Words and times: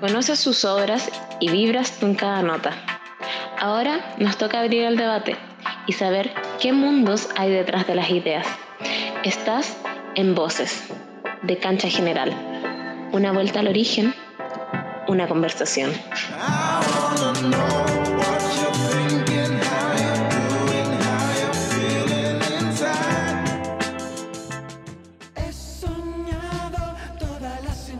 Conoces 0.00 0.40
sus 0.40 0.64
obras 0.64 1.10
y 1.40 1.50
vibras 1.50 2.02
en 2.02 2.14
cada 2.14 2.42
nota. 2.42 2.72
Ahora 3.58 4.14
nos 4.16 4.38
toca 4.38 4.60
abrir 4.60 4.84
el 4.84 4.96
debate 4.96 5.36
y 5.86 5.92
saber 5.92 6.32
qué 6.58 6.72
mundos 6.72 7.28
hay 7.36 7.50
detrás 7.50 7.86
de 7.86 7.94
las 7.94 8.08
ideas. 8.08 8.46
Estás 9.24 9.76
en 10.14 10.34
Voces, 10.34 10.84
de 11.42 11.58
Cancha 11.58 11.90
General. 11.90 12.32
Una 13.12 13.32
vuelta 13.32 13.60
al 13.60 13.68
origen, 13.68 14.14
una 15.06 15.28
conversación. 15.28 15.92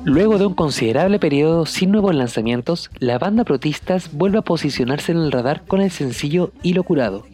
Luego 0.05 0.39
de 0.39 0.47
un 0.47 0.55
considerable 0.55 1.19
periodo 1.19 1.67
sin 1.67 1.91
nuevos 1.91 2.15
lanzamientos, 2.15 2.91
la 3.01 3.19
banda 3.19 3.45
Protistas 3.45 4.15
vuelve 4.15 4.39
a 4.39 4.43
posicionarse 4.43 5.13
en 5.13 5.19
el 5.19 5.31
radar 5.31 5.63
con 5.67 5.83
el 5.83 5.91
sencillo 5.91 6.53
Hilo 6.63 6.85
Curado, 6.85 7.27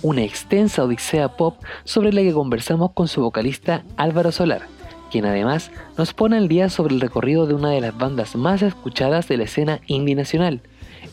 una 0.00 0.22
extensa 0.22 0.84
odisea 0.84 1.36
pop 1.36 1.62
sobre 1.84 2.14
la 2.14 2.22
que 2.22 2.32
conversamos 2.32 2.92
con 2.92 3.08
su 3.08 3.20
vocalista 3.20 3.84
Álvaro 3.98 4.32
Solar, 4.32 4.62
quien 5.10 5.26
además 5.26 5.70
nos 5.98 6.14
pone 6.14 6.38
al 6.38 6.48
día 6.48 6.70
sobre 6.70 6.94
el 6.94 7.02
recorrido 7.02 7.46
de 7.46 7.52
una 7.52 7.68
de 7.68 7.82
las 7.82 7.96
bandas 7.96 8.36
más 8.36 8.62
escuchadas 8.62 9.28
de 9.28 9.36
la 9.36 9.44
escena 9.44 9.80
indie 9.86 10.14
nacional. 10.14 10.62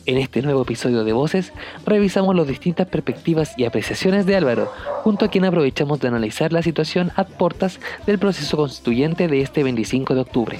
En 0.06 0.16
este 0.16 0.40
nuevo 0.40 0.62
episodio 0.62 1.04
de 1.04 1.12
Voces, 1.12 1.52
revisamos 1.84 2.34
las 2.34 2.46
distintas 2.46 2.86
perspectivas 2.86 3.52
y 3.58 3.66
apreciaciones 3.66 4.24
de 4.24 4.34
Álvaro, 4.34 4.72
junto 5.04 5.26
a 5.26 5.28
quien 5.28 5.44
aprovechamos 5.44 6.00
de 6.00 6.08
analizar 6.08 6.54
la 6.54 6.62
situación 6.62 7.12
a 7.16 7.24
portas 7.24 7.80
del 8.06 8.18
proceso 8.18 8.56
constituyente 8.56 9.28
de 9.28 9.42
este 9.42 9.62
25 9.62 10.14
de 10.14 10.20
octubre. 10.22 10.58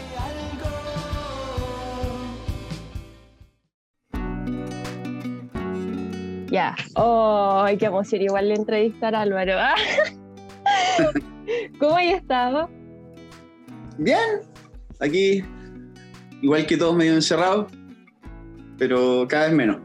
Ya. 6.76 6.84
Oh, 6.96 7.64
qué 7.78 7.86
emoción 7.86 8.22
igual 8.22 8.48
le 8.48 8.54
entrevistar 8.54 9.14
a 9.14 9.22
Álvaro. 9.22 9.54
¿Cómo 11.78 11.96
has 11.96 12.04
estado? 12.04 12.68
Bien. 13.98 14.40
Aquí, 15.00 15.44
igual 16.40 16.66
que 16.66 16.76
todos 16.76 16.94
medio 16.94 17.14
encerrados, 17.14 17.72
pero 18.78 19.26
cada 19.28 19.46
vez 19.46 19.54
menos. 19.54 19.78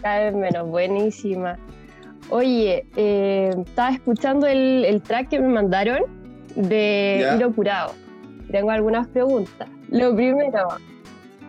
Cada 0.00 0.24
vez 0.24 0.34
menos, 0.34 0.68
buenísima. 0.68 1.58
Oye, 2.30 2.86
eh, 2.96 3.50
estaba 3.66 3.90
escuchando 3.90 4.46
el, 4.46 5.02
track 5.02 5.28
que 5.28 5.40
me 5.40 5.48
mandaron 5.48 6.02
de 6.54 7.34
Hilo 7.36 7.52
Curado. 7.52 7.94
Tengo 8.50 8.70
algunas 8.70 9.08
preguntas. 9.08 9.68
Lo 9.90 10.14
primero, 10.14 10.68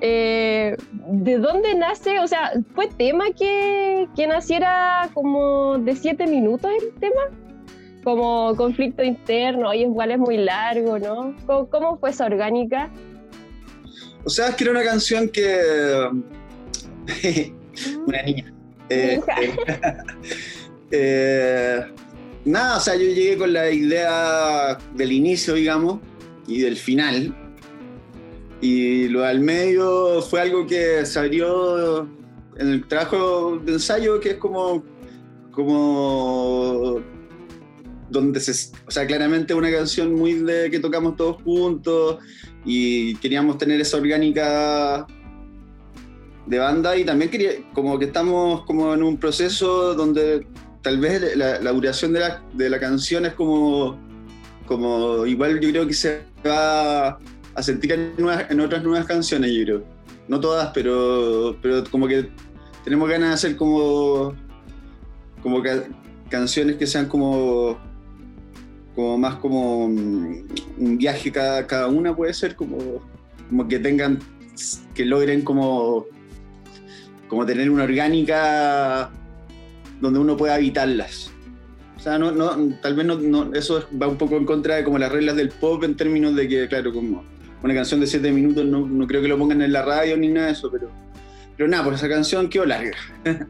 eh, 0.06 0.76
¿de 1.08 1.38
dónde 1.38 1.76
nace? 1.76 2.20
O 2.20 2.28
sea, 2.28 2.52
¿fue 2.76 2.88
tema 2.88 3.24
que, 3.32 4.10
que 4.18 4.28
naciera 4.28 5.10
como 5.14 5.78
de 5.78 5.96
siete 5.96 6.28
minutos 6.28 6.70
el 6.82 6.94
tema? 7.00 7.22
Como 8.04 8.54
conflicto 8.58 9.02
interno, 9.02 9.74
y 9.74 9.84
igual 9.84 10.12
es 10.12 10.20
muy 10.20 10.36
largo, 10.36 11.00
¿no? 11.00 11.34
¿Cómo, 11.46 11.98
fue 12.00 12.10
esa 12.10 12.26
orgánica? 12.26 12.92
O 14.26 14.30
sea, 14.30 14.50
es 14.50 14.56
que 14.56 14.66
era 14.66 14.72
una 14.72 14.84
canción 14.84 15.30
que... 15.30 15.58
una 18.06 18.24
niña. 18.24 18.54
Eh, 18.90 19.22
eh, 20.92 21.82
nada, 22.44 22.76
o 22.76 22.80
sea, 22.82 22.96
yo 22.96 23.04
llegué 23.04 23.38
con 23.38 23.54
la 23.54 23.72
idea 23.72 24.78
del 24.96 25.14
inicio, 25.14 25.54
digamos, 25.54 26.02
y 26.46 26.60
del 26.60 26.76
final, 26.76 27.34
y 28.62 29.08
lo 29.10 29.24
al 29.24 29.40
medio 29.42 30.22
fue 30.22 30.42
algo 30.42 30.66
que 30.66 31.06
salió 31.06 32.08
en 32.58 32.68
el 32.68 32.88
trabajo 32.88 33.60
de 33.64 33.74
ensayo, 33.74 34.20
que 34.20 34.32
es 34.32 34.38
como, 34.38 34.84
como 35.52 37.02
donde 38.10 38.40
se, 38.40 38.72
o 38.88 38.92
sea, 38.92 39.06
claramente 39.06 39.54
una 39.54 39.72
canción 39.72 40.14
muy 40.14 40.34
de 40.34 40.70
que 40.70 40.80
tocamos 40.80 41.16
todos 41.16 41.42
juntos 41.42 42.20
y 42.64 43.16
queríamos 43.16 43.58
tener 43.58 43.82
esa 43.82 43.98
orgánica 43.98 45.08
de 46.46 46.60
banda 46.60 46.96
y 46.96 47.04
también 47.04 47.32
quería, 47.32 47.52
como 47.74 47.98
que 47.98 48.06
estamos 48.06 48.66
como 48.66 48.94
en 48.94 49.04
un 49.04 49.18
proceso 49.18 49.96
donde 49.96 50.46
tal 50.82 51.00
vez 51.00 51.36
la, 51.36 51.72
duración 51.72 52.14
de 52.14 52.20
la, 52.20 52.44
de 52.54 52.70
la, 52.70 52.80
canción 52.80 53.26
es 53.26 53.34
como, 53.34 53.98
como 54.66 55.26
igual 55.26 55.60
yo 55.60 55.70
creo 55.70 55.88
que 55.88 55.94
se 55.94 56.22
va 56.46 57.18
a 57.56 57.64
sentir 57.64 57.92
en, 57.92 58.14
en, 58.50 58.60
otras 58.60 58.84
nuevas 58.84 59.06
canciones, 59.06 59.52
yo 59.52 59.64
creo. 59.64 59.84
No 60.28 60.40
todas, 60.40 60.72
pero, 60.74 61.58
pero 61.62 61.84
como 61.90 62.08
que 62.08 62.30
tenemos 62.84 63.10
ganas 63.10 63.30
de 63.30 63.34
hacer 63.34 63.58
como, 63.58 64.34
como 65.42 65.62
canciones 66.30 66.78
que 66.78 66.88
sean 66.88 67.08
como, 67.08 67.78
como 68.96 69.18
más 69.18 69.36
como 69.36 69.86
un 69.86 70.98
viaje 70.98 71.32
cada, 71.32 71.68
cada 71.68 71.88
una, 71.88 72.16
puede 72.16 72.34
ser, 72.34 72.56
como, 72.56 73.02
como 73.50 73.68
que 73.68 73.80
tengan, 73.80 74.20
que 74.96 75.06
logren 75.06 75.42
como, 75.42 76.06
como 77.28 77.46
tener 77.46 77.70
una 77.70 77.84
orgánica 77.84 79.12
donde 80.00 80.20
uno 80.20 80.38
pueda 80.38 80.56
habitarlas. 80.56 81.32
O 81.98 82.00
sea, 82.00 82.18
no, 82.18 82.32
no, 82.32 82.76
tal 82.82 82.96
vez 82.96 83.06
no, 83.06 83.54
eso 83.54 83.88
va 84.02 84.08
un 84.08 84.18
poco 84.18 84.36
en 84.36 84.46
contra 84.46 84.76
de 84.76 84.84
como 84.84 84.98
las 84.98 85.12
reglas 85.12 85.38
del 85.38 85.50
pop 85.50 85.84
en 85.86 85.96
términos 85.96 86.36
de 86.36 86.50
que, 86.50 86.68
claro, 86.68 86.92
como 86.92 87.24
una 87.64 87.74
canción 87.74 88.00
de 88.02 88.08
7 88.08 88.32
minutos, 88.32 88.66
no, 88.66 88.86
no, 88.86 89.08
creo 89.08 89.22
que 89.22 89.28
lo 89.28 89.38
pongan 89.38 89.62
en 89.62 89.72
la 89.72 89.84
radio 89.84 90.18
ni 90.18 90.28
nada 90.28 90.48
de 90.48 90.54
eso, 90.54 90.70
pero, 90.70 90.90
pero 91.56 91.70
nada, 91.70 91.84
por 91.84 91.94
esa 91.94 92.10
canción 92.10 92.50
quedó 92.50 92.66
larga. 92.66 92.98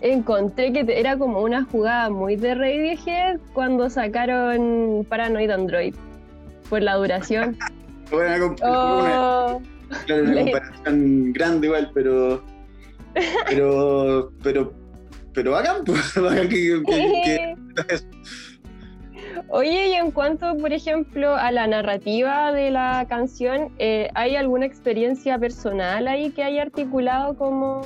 Encontré 0.00 0.72
que 0.72 0.84
era 0.88 1.16
como 1.16 1.42
una 1.42 1.64
jugada 1.64 2.10
muy 2.10 2.36
de 2.36 2.54
Radiohead 2.54 3.38
cuando 3.52 3.88
sacaron 3.88 5.06
Paranoid 5.08 5.50
Android, 5.50 5.94
por 6.68 6.82
la 6.82 6.94
duración. 6.94 7.56
bueno, 8.10 8.54
oh. 8.62 9.60
una, 10.08 10.14
una 10.30 10.40
comparación 10.40 11.32
grande 11.32 11.66
igual, 11.66 11.90
pero 11.94 12.42
pero 13.46 14.32
pero 14.42 14.74
pero 15.32 15.50
bacán, 15.52 15.84
pues, 15.84 16.14
bacán 16.16 16.48
que, 16.48 16.82
que, 16.86 17.54
que 17.74 17.94
Oye, 19.48 19.88
y 19.88 19.92
en 19.92 20.10
cuanto, 20.10 20.56
por 20.56 20.72
ejemplo, 20.72 21.34
a 21.34 21.52
la 21.52 21.66
narrativa 21.66 22.52
de 22.52 22.70
la 22.70 23.06
canción, 23.08 23.72
eh, 23.78 24.08
¿hay 24.14 24.36
alguna 24.36 24.66
experiencia 24.66 25.38
personal 25.38 26.08
ahí 26.08 26.30
que 26.30 26.42
haya 26.42 26.62
articulado 26.62 27.36
como 27.36 27.82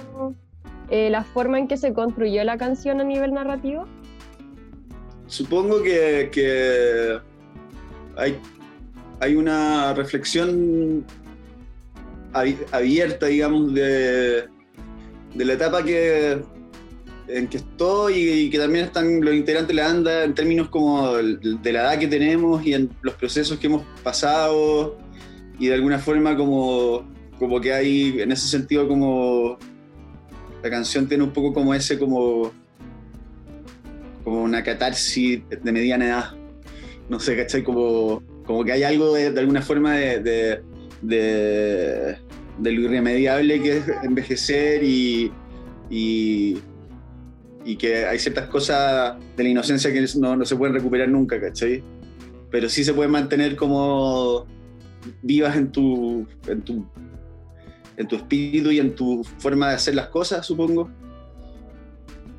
eh, 0.89 1.11
la 1.11 1.25
forma 1.25 1.59
en 1.59 1.69
que 1.69 1.77
se 1.77 1.93
construyó 1.93 2.45
la 2.45 2.57
canción 2.57 3.01
a 3.01 3.05
nivel 3.05 3.33
narrativo? 3.33 3.87
Supongo 5.27 5.83
que, 5.83 7.21
hay, 8.17 8.39
hay 9.21 9.35
una 9.35 9.93
reflexión 9.95 11.05
abierta, 12.73 13.27
digamos, 13.27 13.75
de, 13.75 14.47
de 15.35 15.45
la 15.45 15.53
etapa 15.53 15.85
que, 15.85 16.41
en 17.29 17.49
que 17.49 17.59
estoy 17.59 18.15
y 18.15 18.51
que 18.51 18.59
también 18.59 18.87
están 18.87 19.21
los 19.21 19.35
integrantes 19.35 19.69
de 19.69 19.83
la 19.83 19.89
banda 19.89 20.25
en 20.25 20.35
términos 20.35 20.69
como 20.69 21.15
de 21.17 21.73
la 21.73 21.81
edad 21.81 21.99
que 21.99 22.09
tenemos 22.09 22.65
y 22.65 22.75
en 22.75 22.91
los 23.03 23.15
procesos 23.15 23.59
que 23.59 23.67
hemos 23.67 23.83
pasado 24.03 24.99
y 25.59 25.67
de 25.67 25.75
alguna 25.75 25.99
forma 25.99 26.37
como, 26.37 27.05
como 27.39 27.61
que 27.61 27.73
hay 27.73 28.21
en 28.21 28.33
ese 28.33 28.49
sentido 28.49 28.89
como 28.89 29.59
la 30.63 30.71
canción 30.71 31.07
tiene 31.07 31.25
un 31.25 31.33
poco 31.33 31.53
como 31.53 31.75
ese 31.75 31.99
como 31.99 32.51
como 34.25 34.43
una 34.43 34.63
catarsis 34.63 35.43
de 35.49 35.73
mediana 35.73 36.07
edad 36.07 36.39
no 37.09 37.19
sé, 37.19 37.37
¿cachai? 37.37 37.63
Como, 37.63 38.23
como 38.45 38.65
que 38.65 38.73
hay 38.73 38.83
algo 38.83 39.15
de, 39.15 39.27
alguna 39.29 39.63
forma 39.63 39.95
de, 39.95 40.21
de, 40.21 42.19
de, 42.59 42.73
lo 42.73 42.81
irremediable 42.83 43.63
que 43.63 43.79
es 43.79 43.85
envejecer 44.03 44.83
y, 44.85 45.33
y 45.91 46.59
y 47.65 47.77
que 47.77 48.07
hay 48.07 48.19
ciertas 48.19 48.49
cosas 48.49 49.17
de 49.37 49.43
la 49.43 49.49
inocencia 49.49 49.93
que 49.93 50.05
no, 50.19 50.37
no, 50.37 50.45
se 50.45 50.57
pueden 50.57 50.75
recuperar 50.75 51.09
nunca, 51.09 51.41
¿cachai? 51.41 51.83
Pero 52.51 52.69
sí 52.69 52.85
se 52.85 52.95
pueden 52.95 53.13
mantener 53.13 53.57
como 53.57 54.47
vivas 55.23 55.57
en 55.57 55.71
tu, 55.71 56.27
en 56.47 56.63
tu, 56.63 56.87
en 57.97 58.09
tu 58.09 58.17
espíritu 58.17 58.71
y 58.71 58.79
en 58.79 58.95
tu 58.95 59.25
forma 59.39 59.69
de 59.69 59.75
hacer 59.75 59.95
las 59.95 60.09
cosas, 60.09 60.47
supongo. 60.47 60.91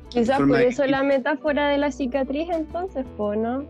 Quizás 0.08 0.38
por 0.38 0.60
eso 0.60 0.84
la 0.86 1.04
metáfora 1.04 1.68
de 1.68 1.78
la 1.78 1.92
cicatriz 1.92 2.48
entonces, 2.50 3.06
¿no? 3.18 3.64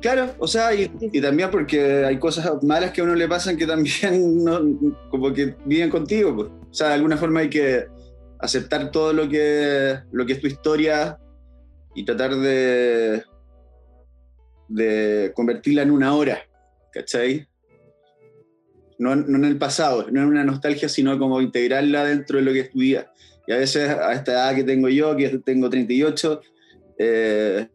Claro, 0.00 0.30
o 0.38 0.48
sea, 0.48 0.74
y, 0.74 0.90
y, 1.00 1.20
también 1.20 1.48
porque 1.50 2.04
hay 2.04 2.18
cosas 2.18 2.60
malas 2.62 2.90
que 2.90 3.00
a 3.00 3.04
uno 3.04 3.14
le 3.14 3.28
pasan 3.28 3.56
que 3.56 3.66
también 3.66 4.44
no, 4.44 4.60
como 5.10 5.32
que 5.32 5.54
viven 5.64 5.90
contigo, 5.90 6.34
pues. 6.34 6.48
O 6.48 6.74
sea, 6.74 6.88
de 6.88 6.94
alguna 6.94 7.16
forma 7.16 7.40
hay 7.40 7.48
que 7.50 7.86
aceptar 8.42 8.90
todo 8.90 9.12
lo 9.12 9.28
que, 9.28 9.98
lo 10.10 10.26
que 10.26 10.34
es 10.34 10.40
tu 10.40 10.46
historia 10.46 11.18
y 11.94 12.04
tratar 12.04 12.34
de, 12.34 13.22
de 14.68 15.32
convertirla 15.34 15.82
en 15.82 15.90
una 15.90 16.14
hora, 16.14 16.42
¿cachai? 16.92 17.48
no, 19.02 19.12
en 19.14 19.44
el 19.44 19.58
pasado, 19.58 20.06
no 20.10 20.22
en 20.22 20.28
una 20.28 20.44
nostalgia, 20.44 20.88
sino 20.88 21.18
como 21.18 21.40
integrarla 21.40 22.04
dentro 22.04 22.38
de 22.38 22.44
lo 22.44 22.52
que 22.52 22.60
estudia. 22.60 23.10
Y 23.46 23.52
a 23.52 23.56
veces 23.56 23.88
a 23.90 24.12
esta 24.12 24.32
edad 24.32 24.54
que 24.54 24.62
tengo 24.62 24.88
yo, 24.88 25.16
que 25.16 25.28
tengo 25.38 25.68
38, 25.68 26.40
eh, 26.98 27.68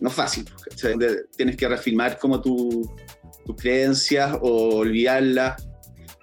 no 0.00 0.08
es 0.08 0.14
fácil. 0.14 0.44
Tienes 1.34 1.56
que 1.56 1.68
reafirmar 1.68 2.18
como 2.18 2.42
tus 2.42 2.88
creencias 3.56 4.36
o 4.42 4.76
olvidarlas 4.76 5.66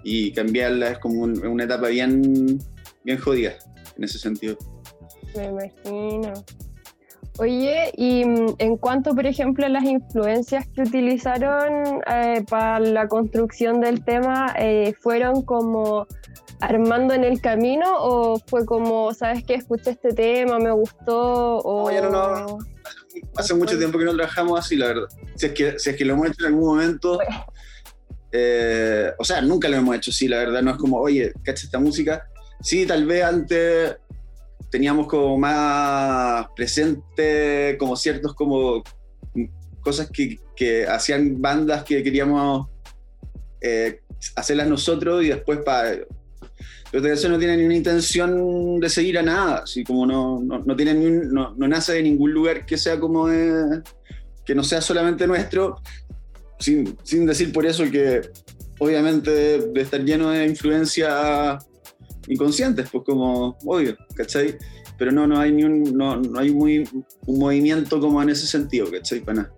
y 0.10 0.32
cambiarlas. 0.32 0.92
Es 0.94 1.00
como 1.00 1.24
una 1.24 1.64
etapa 1.66 1.90
bien, 1.90 2.60
bien 3.04 3.18
jodida 3.18 3.56
en 3.98 4.04
ese 4.06 4.18
sentido. 4.18 4.58
Me 5.36 5.48
imagino. 5.48 6.34
Oye, 7.40 7.92
y 7.98 8.24
mm, 8.24 8.56
en 8.58 8.78
cuanto, 8.78 9.14
por 9.14 9.26
ejemplo, 9.26 9.66
a 9.66 9.70
las 9.70 9.84
influencias 9.84 10.66
que 10.70 10.84
utilizaron 10.84 12.02
eh, 12.08 12.44
para 12.50 12.80
la 12.80 13.10
construcción 13.10 13.82
del 13.82 14.04
tema, 14.06 14.56
eh, 14.58 14.94
¿fueron 15.02 15.42
como 15.42 16.08
armando 16.62 17.14
en 17.14 17.26
el 17.26 17.42
camino 17.42 17.86
o 18.00 18.40
fue 18.48 18.66
como, 18.66 19.14
sabes 19.14 19.44
que 19.44 19.56
escuché 19.56 19.92
este 19.92 20.14
tema, 20.14 20.58
me 20.58 20.72
gustó? 20.72 21.58
O... 21.58 21.92
No, 21.92 21.94
ya 21.94 22.02
no, 22.02 22.40
no. 22.40 22.58
Hace 23.36 23.54
mucho 23.56 23.78
tiempo 23.78 24.00
que 24.00 24.06
no 24.06 24.16
trabajamos 24.16 24.58
así, 24.58 24.78
la 24.78 24.88
verdad. 24.88 25.08
Si 25.36 25.48
es 25.48 25.52
que, 25.52 25.78
si 25.80 25.90
es 25.90 25.98
que 25.98 26.06
lo 26.06 26.14
hemos 26.14 26.28
hecho 26.28 26.46
en 26.46 26.54
algún 26.54 26.66
momento, 26.66 27.20
eh, 28.40 29.12
o 29.18 29.24
sea, 29.24 29.42
nunca 29.42 29.68
lo 29.68 29.78
hemos 29.78 29.96
hecho 29.96 30.12
así, 30.12 30.28
la 30.28 30.38
verdad. 30.38 30.62
No 30.62 30.72
es 30.72 30.78
como, 30.78 30.98
oye, 30.98 31.34
cacha 31.44 31.66
esta 31.66 31.80
música. 31.80 32.28
Sí, 32.62 32.86
tal 32.86 33.06
vez 33.06 33.24
antes 33.24 33.96
teníamos 34.70 35.08
como 35.08 35.38
más 35.38 36.48
presente 36.56 37.78
como 37.80 37.96
ciertos 37.96 38.34
como 38.34 38.84
cosas 39.80 40.10
que, 40.12 40.38
que 40.56 40.86
hacían 40.86 41.42
bandas 41.42 41.84
que 41.84 42.04
queríamos 42.04 42.68
eh, 43.62 44.02
hacerlas 44.36 44.68
nosotros 44.68 45.24
y 45.24 45.30
después 45.30 45.60
para... 45.60 45.98
Pero 46.92 47.06
eso 47.08 47.28
no 47.28 47.38
tiene 47.38 47.58
ni 47.58 47.66
una 47.66 47.76
intención 47.76 48.80
de 48.80 48.90
seguir 48.90 49.18
a 49.18 49.22
nada, 49.22 49.58
así 49.64 49.84
como 49.84 50.06
no, 50.06 50.40
no, 50.42 50.60
no 50.60 50.76
tiene 50.76 50.94
ni 50.94 51.10
no, 51.10 51.54
no, 51.56 51.68
nace 51.68 51.94
de 51.94 52.04
ningún 52.04 52.32
lugar 52.32 52.66
que 52.66 52.78
sea 52.78 52.98
como 52.98 53.28
de, 53.28 53.82
que 54.46 54.56
no 54.56 54.64
sea 54.64 54.80
solamente 54.80 55.28
nuestro, 55.28 55.82
sin, 56.60 56.98
sin 57.04 57.26
decir 57.26 57.52
por 57.52 57.66
eso 57.66 57.84
que 57.90 58.22
obviamente 58.80 59.32
de 59.60 59.82
estar 59.82 60.02
lleno 60.02 60.30
de 60.30 60.46
influencia 60.46 61.58
inconscientes, 62.28 62.90
pues 62.92 63.04
como, 63.06 63.58
obvio, 63.66 63.98
¿cachai? 64.16 64.58
Pero 64.98 65.12
no, 65.12 65.28
no 65.28 65.40
hay 65.40 65.52
ni 65.52 65.64
un, 65.64 65.84
no, 65.98 66.18
no 66.18 66.40
hay 66.40 66.52
muy, 66.52 66.88
un 67.26 67.40
movimiento 67.40 68.00
como 68.00 68.22
en 68.22 68.30
ese 68.30 68.48
sentido, 68.48 68.90
¿cachai? 68.92 69.22
Para 69.22 69.44
nada. 69.44 69.54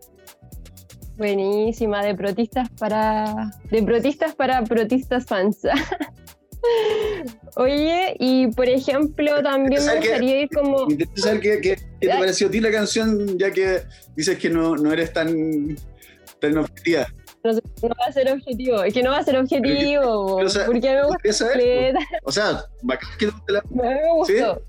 Buenísima, 1.17 2.03
de 2.03 2.15
protistas 2.15 2.69
para, 2.79 3.51
de 3.69 3.83
protistas 3.83 4.35
para 4.35 4.63
protistas 4.63 5.25
fans. 5.25 5.59
Oye, 7.55 8.15
y 8.19 8.47
por 8.47 8.69
ejemplo, 8.69 9.41
también 9.43 9.85
me 9.85 9.95
gustaría 9.97 10.41
ir 10.43 10.49
como. 10.49 10.85
Me 10.85 10.93
interesa 10.93 11.27
saber 11.27 11.41
qué, 11.41 11.61
qué, 11.61 11.77
te 11.99 12.07
pareció 12.07 12.47
a 12.47 12.51
ti 12.51 12.59
la 12.59 12.71
canción, 12.71 13.37
ya 13.37 13.51
que 13.51 13.81
dices 14.15 14.37
que 14.37 14.49
no, 14.49 14.75
no 14.75 14.93
eres 14.93 15.11
tan, 15.11 15.75
no, 17.43 17.51
va 17.51 18.05
a 18.07 18.11
ser 18.11 18.31
objetivo, 18.31 18.83
es 18.83 18.93
que 18.93 19.03
no 19.03 19.11
va 19.11 19.17
a 19.17 19.23
ser 19.23 19.37
objetivo, 19.37 20.39
porque 20.65 20.93
me 20.93 21.03
gusta. 21.03 21.29
o 22.23 22.31
sea, 22.31 22.63
que 23.17 23.27
la... 23.47 23.59
A 23.59 23.63
mí 23.69 23.79
me 23.79 24.11
gustó. 24.13 24.61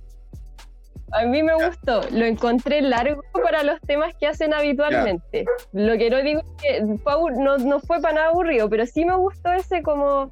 A 1.12 1.24
mí 1.24 1.42
me 1.42 1.54
gustó, 1.54 2.02
lo 2.12 2.24
encontré 2.24 2.82
largo 2.82 3.22
para 3.32 3.64
los 3.64 3.80
temas 3.80 4.14
que 4.20 4.28
hacen 4.28 4.54
habitualmente. 4.54 5.44
Lo 5.72 5.98
que 5.98 6.08
no 6.08 6.22
digo 6.22 6.40
es 6.40 6.62
que 6.62 6.82
no, 6.82 7.58
no 7.58 7.80
fue 7.80 8.00
para 8.00 8.14
nada 8.14 8.28
aburrido, 8.28 8.70
pero 8.70 8.86
sí 8.86 9.04
me 9.04 9.16
gustó 9.16 9.52
ese 9.52 9.82
como 9.82 10.30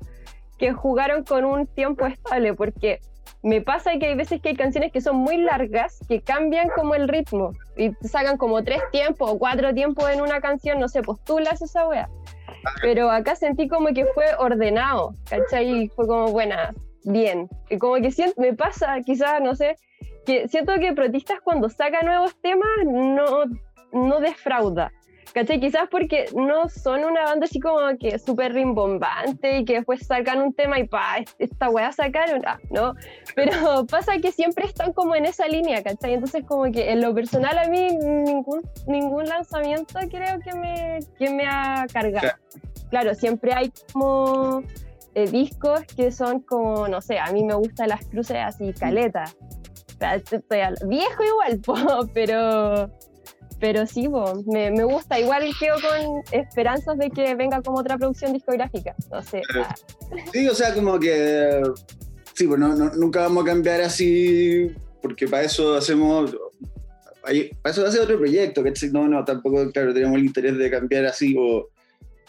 que 0.57 0.73
jugaron 0.73 1.25
con 1.25 1.45
un 1.45 1.67
tiempo 1.67 2.07
estable, 2.07 2.55
porque 2.55 3.01
me 3.43 3.61
pasa 3.61 3.93
que 3.99 4.07
hay 4.07 4.15
veces 4.15 4.41
que 4.41 4.51
hay 4.51 4.57
canciones 4.57 4.93
que 4.93 5.01
son 5.01 5.17
muy 5.17 5.37
largas, 5.37 6.01
que 6.09 6.21
cambian 6.21 6.69
como 6.75 6.95
el 6.95 7.09
ritmo 7.09 7.53
y 7.77 7.93
sacan 8.07 8.37
como 8.37 8.65
tres 8.65 8.83
tiempos 8.91 9.31
o 9.31 9.39
cuatro 9.39 9.73
tiempos 9.73 10.11
en 10.11 10.21
una 10.21 10.41
canción, 10.41 10.81
no 10.81 10.89
sé, 10.89 11.01
haces 11.51 11.71
esa 11.71 11.87
wea. 11.89 12.09
Pero 12.83 13.11
acá 13.11 13.37
sentí 13.37 13.69
como 13.69 13.89
que 13.89 14.05
fue 14.07 14.27
ordenado, 14.39 15.15
¿cachai? 15.29 15.89
Fue 15.95 16.07
como, 16.07 16.33
buena, 16.33 16.75
bien. 17.05 17.49
Y 17.71 17.79
como 17.79 17.97
que 17.97 18.11
siento, 18.11 18.41
me 18.41 18.55
pasa, 18.55 19.01
quizás, 19.05 19.41
no 19.41 19.55
sé, 19.55 19.77
que 20.27 20.49
siento 20.49 20.75
que 20.81 20.93
Protistas 20.93 21.41
cuando 21.41 21.69
saca 21.69 22.03
nuevos 22.03 22.37
temas 22.41 22.69
no, 22.85 23.45
no 23.93 24.21
defrauda. 24.21 24.93
¿Cachai? 25.39 25.61
Quizás 25.61 25.89
porque 25.89 26.25
no 26.35 26.69
son 26.69 27.05
una 27.05 27.23
banda 27.23 27.45
así 27.45 27.61
como 27.61 27.79
que 27.97 28.19
súper 28.19 28.55
rimbombante 28.55 29.59
y 29.59 29.65
que 29.65 29.75
después 29.75 30.05
sacan 30.05 30.43
un 30.43 30.53
tema 30.53 30.81
y 30.81 30.89
pa, 30.89 31.19
esta 31.39 31.71
weá 31.71 31.93
sacaron, 31.93 32.43
ah, 32.45 32.59
¿no? 32.71 32.95
Pero 33.37 33.87
pasa 33.89 34.19
que 34.21 34.33
siempre 34.33 34.67
están 34.67 34.93
como 34.93 35.15
en 35.15 35.27
esa 35.27 35.47
línea, 35.47 35.81
¿cachai? 35.85 36.15
Entonces 36.15 36.43
como 36.45 36.65
que 36.73 36.91
en 36.91 37.01
lo 37.03 37.15
personal 37.15 37.57
a 37.57 37.69
mí 37.69 37.87
ningún, 37.89 38.63
ningún 38.89 39.27
lanzamiento 39.27 40.01
creo 40.11 40.41
que 40.41 40.55
me, 40.57 40.99
que 41.17 41.31
me 41.31 41.47
ha 41.47 41.87
cargado. 41.93 42.31
Claro, 42.91 43.15
siempre 43.15 43.53
hay 43.55 43.73
como 43.93 44.65
eh, 45.15 45.31
discos 45.31 45.83
que 45.97 46.11
son 46.11 46.41
como, 46.41 46.89
no 46.89 47.01
sé, 47.01 47.21
a 47.21 47.31
mí 47.31 47.45
me 47.45 47.55
gustan 47.55 47.91
las 47.91 48.05
cruces 48.07 48.39
así, 48.45 48.73
caleta. 48.73 49.27
viejo 50.85 51.23
igual, 51.23 51.61
pero 52.13 52.91
pero 53.61 53.87
sí, 53.87 54.09
me, 54.47 54.71
me, 54.71 54.85
gusta. 54.85 55.19
Igual 55.19 55.51
quedo 55.59 55.77
con 55.81 56.23
esperanzas 56.33 56.97
de 56.99 57.11
que 57.11 57.35
venga 57.35 57.61
como 57.63 57.79
otra 57.79 57.99
producción 57.99 58.33
discográfica. 58.33 58.95
No 59.11 59.23
sé. 59.23 59.43
Sí, 60.33 60.49
o 60.49 60.55
sea, 60.55 60.75
como 60.75 60.99
que. 60.99 61.63
Sí, 62.35 62.47
pues 62.47 62.61
no, 62.61 62.75
nunca 62.75 63.23
vamos 63.23 63.43
a 63.43 63.47
cambiar 63.47 63.81
así, 63.81 64.73
porque 65.03 65.27
para 65.27 65.43
eso 65.45 65.75
hacemos. 65.75 66.37
Para 67.21 67.73
eso 67.73 67.87
hace 67.87 68.01
otro 68.01 68.17
proyecto, 68.17 68.63
que 68.63 68.73
no, 68.93 69.09
no, 69.09 69.25
tampoco, 69.25 69.71
claro, 69.71 69.93
tenemos 69.93 70.17
el 70.17 70.25
interés 70.25 70.57
de 70.57 70.71
cambiar 70.71 71.05
así 71.05 71.37
o, 71.39 71.69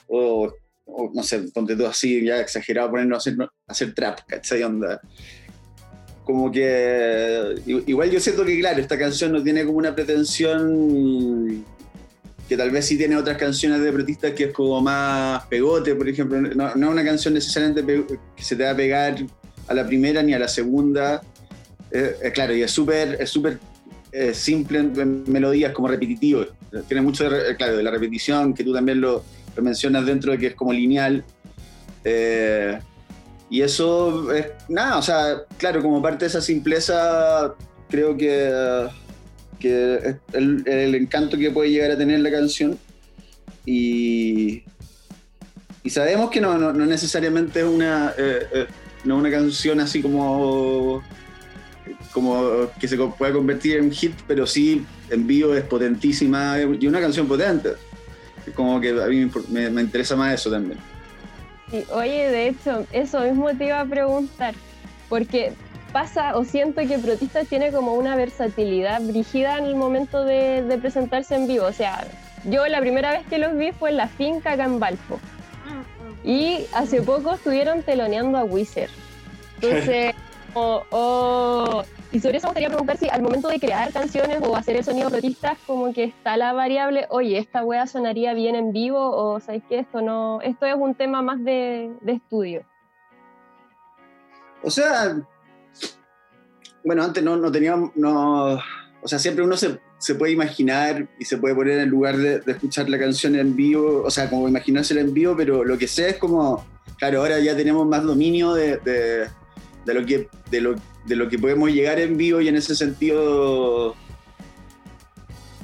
o, 0.08 0.52
no 1.14 1.24
sé, 1.24 1.40
ponte 1.54 1.78
así, 1.86 2.26
ya 2.26 2.42
exagerado, 2.42 2.90
ponernos 2.90 3.16
a 3.16 3.30
hacer, 3.30 3.42
a 3.42 3.50
hacer 3.68 3.94
trap, 3.94 4.20
¿cachai? 4.28 4.64
Onda 4.64 5.00
como 6.30 6.52
que 6.52 7.56
igual 7.66 8.12
yo 8.12 8.20
siento 8.20 8.46
que 8.46 8.60
claro, 8.60 8.80
esta 8.80 9.00
canción 9.00 9.32
no 9.32 9.42
tiene 9.42 9.66
como 9.66 9.80
una 9.80 9.96
pretensión 9.96 11.66
que 12.48 12.56
tal 12.56 12.70
vez 12.70 12.86
sí 12.86 13.00
tiene 13.00 13.18
otras 13.18 13.36
canciones 13.36 13.82
de 13.82 13.92
protistas 13.92 14.34
que 14.34 14.44
es 14.44 14.54
como 14.54 14.80
más 14.80 15.44
pegote, 15.48 15.96
por 15.96 16.08
ejemplo, 16.08 16.40
no, 16.40 16.70
es 16.70 16.76
una 16.76 17.04
canción 17.04 17.34
necesariamente 17.34 17.84
que 18.36 18.44
se 18.44 18.56
te 18.56 18.64
va 18.64 18.70
a 18.70 18.76
pegar 18.76 19.16
a 19.68 19.74
la 19.74 19.88
primera 19.88 20.22
ni 20.22 20.36
a 20.36 20.38
la 20.38 20.48
segunda, 20.48 21.20
eh, 21.90 22.18
eh, 22.22 22.32
claro, 22.32 22.56
y 22.56 22.62
es 22.62 22.70
súper 22.70 23.18
es 23.20 23.32
súper 23.32 23.58
eh, 24.12 24.32
simple 24.36 24.78
en, 24.78 25.24
melodías, 25.26 25.74
como 25.74 25.88
repetitivo, 25.88 26.46
tiene 26.88 27.02
mucho, 27.02 27.28
de, 27.28 27.56
claro, 27.56 27.76
de 27.76 27.82
la 27.82 27.90
repetición, 27.90 28.54
que 28.54 28.64
tú 28.64 28.72
también 28.72 29.02
lo, 29.02 29.24
mencionas 29.60 30.06
dentro 30.06 30.34
de 30.34 30.38
que 30.38 30.48
es 30.48 30.54
como 30.54 30.74
lineal, 30.74 31.24
y 33.50 33.62
eso 33.62 34.32
es 34.32 34.48
nada, 34.68 34.98
o 34.98 35.02
sea, 35.02 35.44
claro, 35.58 35.82
como 35.82 36.02
parte 36.02 36.26
de 36.26 36.30
esa 36.30 36.42
simpleza, 36.42 37.56
creo 37.90 38.16
que, 38.16 38.88
que 39.60 39.96
es 39.96 40.16
el, 40.34 40.96
encanto 40.96 41.36
que 41.36 41.50
puede 41.50 41.72
llegar 41.72 41.92
a 41.92 41.98
tener 41.98 42.20
la 42.20 42.30
canción. 42.30 42.78
Y, 43.66 44.64
y 45.84 45.90
sabemos 45.90 46.30
que 46.30 46.40
no, 46.40 46.58
no, 46.60 46.74
necesariamente 46.86 47.62
es 47.62 47.66
una, 47.66 48.14
eh, 48.18 48.48
eh, 48.54 48.68
una 49.06 49.32
canción 49.32 49.80
así 49.80 50.04
como, 50.04 51.02
como 52.14 52.70
que 52.80 52.88
se 52.88 52.98
pueda 52.98 53.34
convertir 53.34 53.78
en 53.78 53.92
hit, 53.92 54.14
pero 54.28 54.46
sí 54.46 54.86
en 55.10 55.26
vivo 55.26 55.56
es 55.56 55.64
potentísima 55.64 56.56
y 56.60 56.86
una 56.86 57.02
canción 57.02 57.28
potente. 57.28 57.72
Como 58.54 58.80
que 58.80 58.90
a 58.90 59.08
mí 59.08 59.30
me, 59.50 59.72
me 59.72 59.82
interesa 59.82 60.16
más 60.16 60.36
eso 60.36 60.52
también 60.52 60.78
oye, 61.92 62.30
de 62.30 62.48
hecho, 62.48 62.86
eso 62.92 63.22
mismo 63.22 63.50
te 63.56 63.66
iba 63.66 63.80
a 63.80 63.86
preguntar, 63.86 64.54
porque 65.08 65.54
pasa 65.92 66.38
o 66.38 66.44
siento 66.44 66.82
que 66.88 67.00
Protista 67.00 67.44
tiene 67.44 67.72
como 67.72 67.96
una 67.96 68.16
versatilidad 68.16 69.02
brígida 69.02 69.58
en 69.58 69.66
el 69.66 69.76
momento 69.76 70.24
de, 70.24 70.78
presentarse 70.82 71.36
en 71.36 71.48
vivo. 71.48 71.66
O 71.66 71.74
sea, 71.74 72.06
yo 72.46 72.68
la 72.68 72.80
primera 72.80 73.12
vez 73.12 73.26
que 73.28 73.38
los 73.38 73.56
vi 73.56 73.72
fue 73.72 73.92
en 73.92 73.98
la 73.98 74.08
finca 74.08 74.56
Valpo. 74.56 75.20
Y 76.24 76.66
hace 76.74 77.02
poco 77.02 77.34
estuvieron 77.34 77.82
teloneando 77.84 78.38
a 78.38 78.44
Wizard. 78.44 78.90
Entonces, 79.62 80.16
oh, 80.54 80.84
oh, 80.92 81.84
y 82.12 82.20
sobre 82.20 82.38
eso 82.38 82.48
me 82.48 82.50
gustaría 82.50 82.70
preguntar 82.70 82.98
si 82.98 83.08
al 83.08 83.22
momento 83.22 83.50
de 83.50 83.60
crear 83.60 83.94
canciones 83.94 84.40
o 84.42 84.56
hacer 84.56 84.76
el 84.76 84.84
sonido 84.84 85.10
protistas, 85.10 85.60
como 85.68 85.94
que 85.94 86.06
está 86.06 86.38
la 86.38 86.54
variable, 86.54 87.06
oye, 87.10 87.38
esta 87.38 87.64
wea 87.64 87.86
sonaría 87.86 88.34
bien 88.34 88.56
en 88.56 88.72
vivo, 88.72 89.16
o 89.16 89.40
sabéis 89.40 89.64
que 89.70 89.80
esto 89.80 90.02
no, 90.02 90.42
esto 90.42 90.66
es 90.66 90.76
un 90.76 90.96
tema 90.96 91.22
más 91.22 91.44
de, 91.44 91.92
estudio. 92.08 92.66
O 94.64 94.72
sea, 94.72 95.22
bueno, 96.84 97.04
antes 97.04 97.24
no, 97.24 97.38
no 97.38 97.52
teníamos, 97.52 97.92
no, 97.96 98.56
o 99.02 99.08
sea, 99.08 99.20
siempre 99.20 99.44
uno 99.44 99.56
se, 99.56 99.80
se 100.00 100.16
puede 100.16 100.32
imaginar 100.32 101.08
y 101.20 101.26
se 101.26 101.38
puede 101.38 101.54
poner 101.54 101.78
en 101.78 101.90
lugar 101.90 102.18
de, 102.18 102.42
escuchar 102.48 102.90
la 102.90 102.98
canción 102.98 103.36
en 103.36 103.56
vivo, 103.56 104.02
o 104.04 104.10
sea, 104.10 104.30
como 104.32 104.50
imaginársela 104.50 105.02
en 105.02 105.14
vivo, 105.14 105.36
pero 105.38 105.64
lo 105.64 105.78
que 105.78 105.88
sé 105.88 106.10
es 106.10 106.18
como, 106.18 106.66
claro, 106.98 107.20
ahora 107.20 107.40
ya 107.40 107.56
tenemos 107.56 107.86
más 107.86 108.04
dominio 108.04 108.54
de, 108.54 108.78
de, 108.78 109.28
lo, 109.94 110.06
que, 110.06 110.30
de, 110.50 110.62
lo, 110.62 110.76
de 111.06 111.16
lo 111.16 111.30
que 111.30 111.40
podemos 111.40 111.70
llegar 111.72 112.00
en 112.00 112.18
vivo 112.18 112.42
y 112.42 112.48
en 112.48 112.56
ese 112.56 112.76
sentido, 112.76 113.96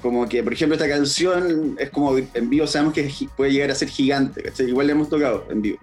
como 0.01 0.27
que, 0.27 0.44
por 0.44 0.53
ejemplo, 0.53 0.75
esta 0.75 0.88
canción 0.88 1.75
es 1.79 1.89
como 1.89 2.17
en 2.17 2.50
vivo 2.50 2.67
sabemos 2.67 2.94
que 2.94 3.10
puede 3.36 3.51
llegar 3.51 3.72
a 3.72 3.75
ser 3.75 3.89
gigante, 3.89 4.51
Igual 4.60 4.88
la 4.88 4.94
hemos 4.94 5.10
tocado 5.10 5.46
en 5.50 5.62
vivo. 5.62 5.79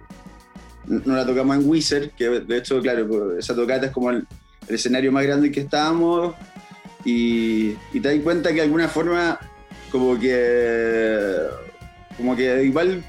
No 0.87 1.14
la 1.14 1.25
tocamos 1.25 1.56
en 1.56 1.68
Wizard, 1.68 2.11
que 2.11 2.28
de 2.28 2.56
hecho, 2.56 2.80
claro, 2.80 3.38
esa 3.38 3.54
tocata 3.54 3.87
es 3.87 3.92
como 3.92 4.11
el, 4.11 4.26
el 4.68 4.75
escenario 4.75 5.12
más 5.12 5.25
grande 5.25 5.49
en 5.49 5.52
que 5.52 5.61
estábamos 5.61 6.34
y, 7.04 7.72
te 7.92 8.00
das 8.00 8.16
cuenta 8.22 8.50
que 8.50 8.56
de 8.56 8.62
alguna 8.62 8.88
forma 8.88 9.38
como 9.90 10.18
que 10.18 11.37
como 12.16 12.37
que 12.37 12.64
igual 12.64 13.02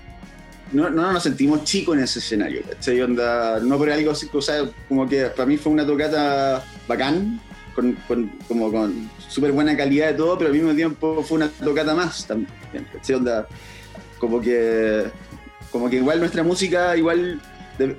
no, 0.74 0.90
no 0.90 1.14
nos 1.14 1.24
sentimos 1.24 1.64
chicos 1.64 1.96
en 1.98 2.04
ese 2.04 2.20
escenario, 2.20 2.62
Onda, 3.04 3.60
no 3.60 3.78
por 3.78 3.90
algo 3.90 4.12
así, 4.12 4.30
o 4.32 4.42
sea, 4.42 4.70
como 4.90 5.08
que 5.08 5.26
para 5.28 5.46
mí 5.46 5.58
fue 5.58 5.72
una 5.72 5.86
tocata 5.86 6.64
bacán, 6.88 7.40
con, 7.76 7.98
como 8.48 8.72
con 8.72 9.10
súper 9.28 9.52
buena 9.52 9.76
calidad 9.76 10.08
de 10.08 10.14
todo, 10.14 10.38
pero 10.38 10.50
al 10.50 10.56
mismo 10.56 10.74
tiempo 10.74 11.24
fue 11.24 11.38
una 11.38 11.50
tocata 11.50 11.96
más 11.96 12.26
también, 12.28 12.50
Onda, 13.16 13.48
como 14.20 14.42
que, 14.42 15.06
como 15.72 15.90
que 15.90 15.98
igual 15.98 16.20
nuestra 16.20 16.44
música, 16.44 16.98
igual 16.98 17.42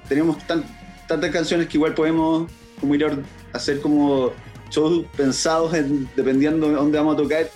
tenemos 0.09 0.39
tantas 0.47 1.31
canciones 1.31 1.69
que 1.69 1.77
igual 1.77 1.95
podemos 1.95 2.51
como 2.81 2.95
ir 2.95 3.07
hacer 3.53 3.81
como 3.81 4.33
shows 4.71 5.07
pensados 5.17 5.75
en, 5.75 6.09
dependiendo 6.17 6.69
de 6.69 6.75
dónde 6.75 6.99
vamos 6.99 7.15
a 7.15 7.19
tocar 7.19 7.49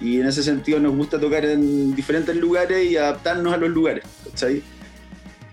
y 0.00 0.20
en 0.20 0.26
ese 0.26 0.42
sentido 0.42 0.78
nos 0.78 0.94
gusta 0.94 1.18
tocar 1.18 1.44
en 1.44 1.94
diferentes 1.94 2.36
lugares 2.36 2.90
y 2.90 2.96
adaptarnos 2.96 3.52
a 3.52 3.56
los 3.56 3.70
lugares, 3.70 4.04
¿cachai? 4.38 4.62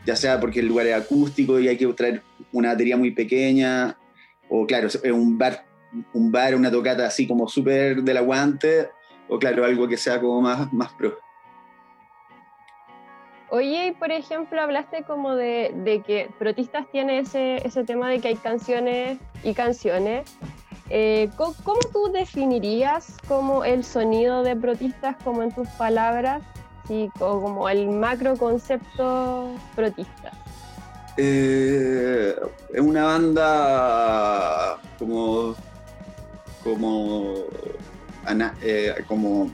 Ya 0.06 0.16
sea 0.16 0.40
porque 0.40 0.60
el 0.60 0.68
lugar 0.68 0.86
es 0.86 0.94
acústico 0.94 1.60
y 1.60 1.68
hay 1.68 1.78
que 1.78 1.88
traer 1.94 2.22
una 2.52 2.70
batería 2.70 2.96
muy 2.96 3.12
pequeña, 3.12 3.98
o 4.50 4.68
claro, 4.68 4.88
un 5.12 5.38
bar, 5.38 5.66
un 6.14 6.32
bar, 6.32 6.56
una 6.56 6.70
tocata 6.70 7.08
así 7.08 7.28
como 7.28 7.48
súper 7.48 8.04
del 8.04 8.18
aguante, 8.18 8.90
o 9.28 9.40
claro, 9.40 9.66
algo 9.66 9.88
que 9.88 9.98
sea 9.98 10.22
como 10.22 10.42
más, 10.42 10.72
más 10.72 10.94
pro. 10.94 11.18
Oye, 13.50 13.88
y 13.88 13.92
por 13.94 14.12
ejemplo, 14.12 14.62
hablaste 14.62 15.04
como 15.04 15.36
de, 15.36 15.72
de 15.84 16.02
que 16.02 16.30
Protistas 16.38 16.86
tiene 16.92 17.20
ese, 17.20 17.66
ese 17.66 17.84
tema 17.84 18.10
de 18.10 18.20
que 18.20 18.28
hay 18.30 18.36
canciones 18.36 19.18
y 19.44 19.54
canciones. 19.54 20.38
Eh, 20.90 21.30
¿cómo, 21.36 21.80
tú 21.92 22.12
definirías 22.12 23.18
como 23.28 23.64
el 23.64 23.84
sonido 23.84 24.44
de 24.44 24.56
protistas 24.56 25.16
como 25.24 25.42
en 25.42 25.52
tus 25.52 25.68
palabras? 25.70 26.44
Sí, 26.88 27.10
como 27.18 27.68
el 27.68 27.90
macro 27.90 28.36
concepto 28.36 29.56
protista. 29.76 30.32
Eh, 31.18 32.36
es 32.74 32.82
una 32.82 33.06
banda 33.06 34.78
como 35.00 35.56
como 36.64 37.46
eh, 38.62 38.94
como 39.08 39.52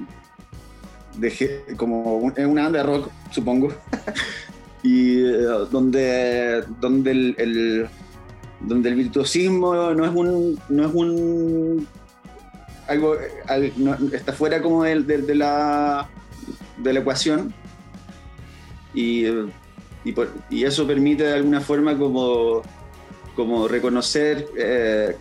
como 1.78 2.32
es 2.36 2.46
una 2.46 2.64
banda 2.64 2.80
de 2.80 2.84
rock 2.84 3.10
supongo 3.30 3.70
y 4.84 5.22
donde 5.70 6.64
donde 6.80 7.12
el 7.12 7.90
donde 8.62 8.90
el 8.90 8.96
virtuosismo 8.96 9.94
no 9.94 10.06
es 10.06 10.12
un, 10.12 10.60
no 10.70 10.86
es 10.86 10.94
un 10.94 11.88
algo, 12.88 13.16
está 14.12 14.34
fuera 14.34 14.62
como 14.62 14.84
de, 14.84 15.02
de, 15.02 15.36
la, 15.36 16.10
de 16.78 16.94
la 16.94 17.00
ecuación 17.00 17.54
y, 18.94 19.26
y, 20.50 20.64
eso 20.64 20.86
permite 20.86 21.24
de 21.24 21.34
alguna 21.34 21.62
forma 21.62 21.98
como, 21.98 22.62
como 23.36 23.68
reconocer 23.68 24.48
eh, 24.58 25.16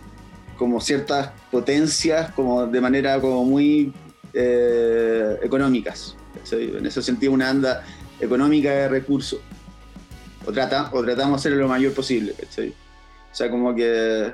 como 0.57 0.81
ciertas 0.81 1.31
potencias 1.49 2.31
como 2.31 2.67
de 2.67 2.81
manera 2.81 3.19
como 3.19 3.45
muy 3.45 3.93
eh, 4.33 5.37
económicas. 5.41 6.15
En 6.51 6.85
ese 6.85 7.01
sentido 7.01 7.33
una 7.33 7.49
anda 7.49 7.83
económica 8.19 8.71
de 8.71 8.89
recursos. 8.89 9.39
O, 10.45 10.51
trata, 10.51 10.89
o 10.93 11.03
tratamos 11.03 11.43
de 11.43 11.49
hacer 11.49 11.59
lo 11.59 11.67
mayor 11.67 11.93
posible. 11.93 12.33
O 12.33 13.35
sea, 13.35 13.49
como 13.49 13.75
que. 13.75 14.33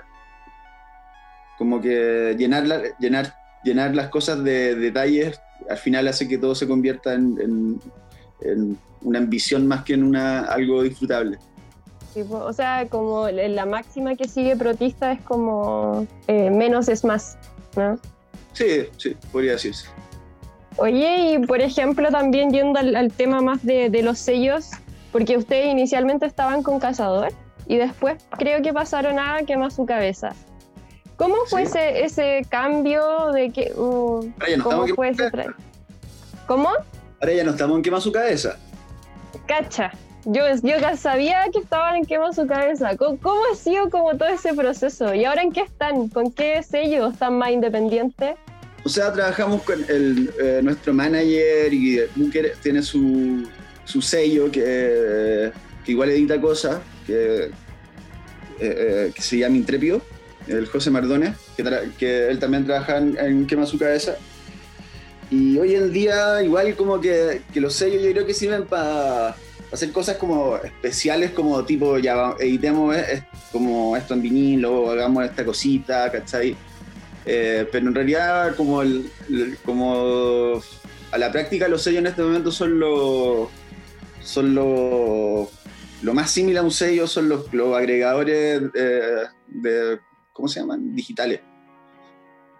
Como 1.58 1.82
que 1.82 2.36
llenar, 2.38 2.96
llenar, 3.00 3.36
llenar 3.64 3.96
las 3.96 4.10
cosas 4.10 4.44
de 4.44 4.76
detalles 4.76 5.40
al 5.70 5.78
final 5.78 6.08
hace 6.08 6.28
que 6.28 6.38
todo 6.38 6.56
se 6.56 6.68
convierta 6.68 7.14
en, 7.14 7.80
una 9.02 9.20
ambición 9.20 9.68
más 9.68 9.84
que 9.84 9.94
en 9.94 10.04
una, 10.04 10.42
algo 10.42 10.84
disfrutable. 10.84 11.38
o 12.30 12.54
sea, 12.54 12.88
como 12.90 13.30
la 13.30 13.66
máxima 13.66 14.16
que 14.16 14.28
sigue 14.28 14.56
Protista 14.56 15.12
es 15.12 15.22
como 15.22 16.08
eh, 16.28 16.50
menos 16.50 16.88
es 16.90 17.04
más, 17.04 17.38
¿no? 17.76 18.00
Sí, 18.54 18.86
sí, 18.98 19.16
podría 19.32 19.54
decirse. 19.54 19.88
Oye, 20.78 21.34
y 21.34 21.46
por 21.46 21.62
ejemplo, 21.62 22.10
también 22.12 22.52
yendo 22.52 22.80
al, 22.80 23.12
tema 23.12 23.42
más 23.42 23.64
de, 23.66 23.90
de, 23.90 24.04
los 24.04 24.20
sellos, 24.20 24.70
porque 25.12 25.38
ustedes 25.38 25.72
inicialmente 25.72 26.26
estaban 26.26 26.62
con 26.62 26.80
Cazador 26.80 27.34
y 27.68 27.78
después 27.78 28.24
creo 28.38 28.62
que 28.62 28.74
pasaron 28.74 29.20
a 29.20 29.40
quemar 29.46 29.72
su 29.72 29.86
cabeza. 29.86 30.34
¿Cómo 31.18 31.36
fue 31.48 31.64
ese, 31.64 32.04
ese, 32.06 32.46
cambio 32.48 33.32
de 33.34 33.52
que... 33.52 33.74
Uh, 33.76 34.32
¿Cómo 34.64 34.88
fue 34.88 35.10
ese 35.10 35.30
¿Cómo? 36.46 36.70
Ahora 37.20 37.34
ya 37.34 37.44
no 37.44 37.52
estamos 37.52 37.76
en 37.78 37.84
quema 37.84 38.00
su 38.00 38.12
cabeza. 38.12 38.58
Cacha. 39.48 39.92
Yo, 40.26 40.44
yo 40.62 40.76
sabía 40.98 41.46
que 41.52 41.60
estaban 41.60 41.96
en 41.96 42.06
quema 42.06 42.32
su 42.34 42.46
cabeza. 42.46 42.96
¿Cómo, 42.98 43.42
ha 43.52 43.56
sido 43.56 43.90
como 43.90 44.16
todo 44.16 44.30
ese 44.30 44.54
proceso? 44.54 45.14
¿Y 45.14 45.26
ahora 45.26 45.42
en 45.42 45.52
qué 45.52 45.62
están? 45.62 46.10
¿Con 46.10 46.32
qué 46.32 46.62
sello 46.62 47.08
están 47.08 47.38
más 47.38 47.52
independientes? 47.52 48.36
O 48.84 48.90
sea, 48.90 49.12
trabajamos 49.12 49.64
con 49.64 49.84
el, 49.90 50.32
eh, 50.40 50.60
nuestro 50.62 50.94
manager 50.94 51.74
y 51.74 52.00
tiene 52.62 52.82
su, 52.84 53.48
su 53.86 54.02
sello 54.02 54.52
que, 54.52 55.52
que 55.84 55.92
igual 55.92 56.10
edita 56.12 56.40
cosas 56.40 56.80
que, 57.06 57.46
eh, 57.46 57.52
eh, 58.60 59.12
que 59.16 59.22
se 59.22 59.40
llama 59.40 59.56
Intrépido, 59.56 60.02
el 60.48 60.68
José 60.68 60.92
Mardones, 60.92 61.36
que, 61.98 62.28
él 62.30 62.40
también 62.40 62.66
trabaja 62.66 62.98
en, 62.98 63.46
Quema 63.48 63.66
su 63.66 63.78
cabeza. 63.78 64.16
Y 65.30 65.58
hoy 65.58 65.76
en 65.76 65.92
día, 65.92 66.42
igual 66.42 66.76
como 66.76 67.02
que, 67.02 67.42
que 67.54 67.60
los 67.60 67.74
sellos 67.74 68.02
yo 68.02 68.12
creo 68.12 68.26
que 68.26 68.34
sirven 68.34 68.66
para 68.66 69.36
hacer 69.72 69.92
cosas 69.92 70.18
como 70.18 70.58
especiales, 70.58 71.32
como 71.32 71.64
tipo, 71.66 71.98
ya 71.98 72.36
editemos 72.40 72.96
como 73.52 73.98
esto 73.98 74.14
en 74.14 74.22
vinilo, 74.22 74.90
hagamos 74.90 75.26
esta 75.26 75.44
cosita, 75.44 76.12
¿cachai? 76.12 76.56
Eh, 77.26 77.68
pero 77.72 77.88
en 77.88 77.96
realidad, 77.96 78.56
como, 78.56 78.82
como 79.66 80.62
a 81.12 81.18
la 81.18 81.32
práctica, 81.32 81.68
los 81.68 81.82
sellos 81.82 82.00
en 82.00 82.08
este 82.08 82.22
momento 82.22 82.52
son 82.52 82.80
los 82.80 83.50
son 84.22 84.54
los 84.56 85.50
lo 86.02 86.14
más 86.14 86.30
similar 86.30 86.64
a 86.64 86.66
un 86.66 86.72
sello 86.72 87.08
son 87.08 87.30
los, 87.30 87.48
agregadores 87.76 88.62
de, 88.74 90.00
¿cómo 90.38 90.48
se 90.48 90.60
llaman? 90.60 90.96
Digitales. 90.96 91.42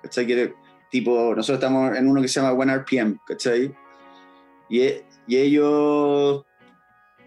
¿Cachai? 0.02 0.26
Que, 0.26 0.54
tipo, 0.90 1.36
nosotros 1.36 1.60
estamos 1.60 1.96
en 1.96 2.08
uno 2.08 2.22
que 2.22 2.28
se 2.28 2.42
llama 2.42 2.54
OneRPM, 2.54 3.20
¿cachai? 3.26 3.74
Y, 4.68 4.82
y 5.28 5.38
ellos 5.38 6.44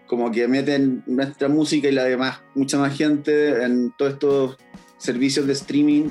como 0.07 0.29
que 0.29 0.45
meten 0.49 1.03
nuestra 1.07 1.47
música 1.47 1.87
y 1.87 1.93
la 1.93 2.03
de 2.03 2.19
mucha 2.53 2.77
más 2.77 2.97
gente 2.97 3.63
en 3.63 3.93
todos 3.97 4.13
estos 4.13 4.57
servicios 4.97 5.47
de 5.47 5.53
streaming. 5.53 6.09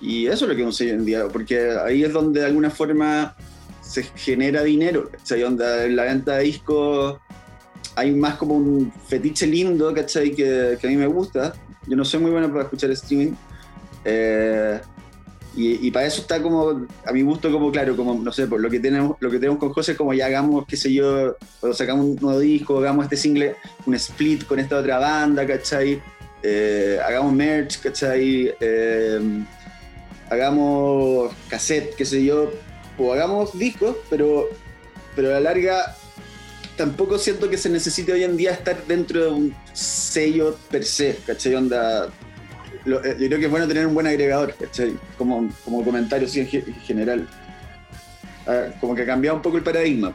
Y 0.00 0.26
eso 0.26 0.44
es 0.44 0.50
lo 0.50 0.56
que 0.56 0.62
un 0.62 0.72
sello 0.72 0.94
en 0.94 1.04
día, 1.04 1.26
porque 1.26 1.72
ahí 1.84 2.04
es 2.04 2.12
donde 2.12 2.40
de 2.40 2.46
alguna 2.46 2.70
forma 2.70 3.34
se 3.80 4.04
genera 4.04 4.62
dinero, 4.62 5.10
¿cachai? 5.10 5.40
Donde 5.40 5.90
la 5.90 6.04
venta 6.04 6.36
de 6.36 6.44
discos 6.44 7.18
hay 7.96 8.12
más 8.12 8.36
como 8.36 8.54
un 8.54 8.92
fetiche 9.08 9.46
lindo, 9.48 9.92
¿cachai? 9.92 10.30
Que, 10.30 10.78
que 10.80 10.86
a 10.86 10.90
mí 10.90 10.96
me 10.96 11.08
gusta. 11.08 11.54
Yo 11.88 11.96
no 11.96 12.04
soy 12.04 12.20
muy 12.20 12.30
bueno 12.30 12.48
para 12.48 12.62
escuchar 12.62 12.90
streaming. 12.92 13.32
Eh, 14.08 14.80
y, 15.58 15.90
para 15.90 16.04
eso 16.04 16.20
está 16.20 16.42
como, 16.42 16.86
a 17.06 17.12
mi 17.12 17.22
gusto, 17.22 17.50
como 17.50 17.72
claro, 17.72 17.96
como, 17.96 18.14
no 18.14 18.30
sé, 18.30 18.46
por 18.46 18.60
lo 18.60 18.68
que 18.68 18.78
tenemos, 18.78 19.16
lo 19.20 19.30
que 19.30 19.38
tenemos 19.38 19.58
con 19.58 19.72
José, 19.72 19.96
como 19.96 20.12
ya 20.12 20.26
hagamos, 20.26 20.66
qué 20.66 20.76
sé 20.76 20.92
yo, 20.92 21.34
cuando 21.60 21.74
sacamos 21.74 22.04
un 22.04 22.16
nuevo 22.16 22.38
disco, 22.40 22.78
hagamos 22.78 23.04
este 23.04 23.16
single, 23.16 23.56
un 23.86 23.94
split 23.94 24.44
con 24.46 24.60
esta 24.60 24.76
otra 24.76 24.98
banda, 24.98 25.46
¿cachai? 25.46 26.02
Eh, 26.42 26.98
hagamos 27.02 27.32
merch, 27.32 27.80
¿cachai? 27.80 28.54
Eh, 28.60 29.44
hagamos 30.28 31.32
cassette, 31.48 31.94
qué 31.94 32.04
sé 32.04 32.22
yo, 32.22 32.52
o 32.98 33.14
hagamos 33.14 33.58
discos, 33.58 33.96
pero, 34.10 34.50
pero 35.14 35.30
a 35.30 35.40
la 35.40 35.40
larga 35.40 35.96
tampoco 36.76 37.18
siento 37.18 37.48
que 37.48 37.56
se 37.56 37.70
necesite 37.70 38.12
hoy 38.12 38.24
en 38.24 38.36
día 38.36 38.50
estar 38.50 38.86
dentro 38.86 39.24
de 39.24 39.30
un 39.30 39.56
sello 39.72 40.58
per 40.70 40.84
se, 40.84 41.16
¿cachai? 41.26 41.54
Onda, 41.54 42.10
eh, 42.86 43.16
yo 43.18 43.26
creo 43.26 43.38
que 43.38 43.46
es 43.46 43.50
bueno 43.50 43.68
tener 43.68 43.86
un 43.86 43.94
buen 43.94 44.06
agregador, 44.06 44.54
¿cachai? 44.54 44.96
Como, 45.18 45.48
como 45.64 45.84
comentario 45.84 46.28
en, 46.32 46.46
general. 46.46 47.28
como 48.80 48.94
que 48.94 49.02
ha 49.02 49.06
cambiado 49.06 49.36
un 49.36 49.42
poco 49.42 49.56
el 49.56 49.62
paradigma. 49.62 50.14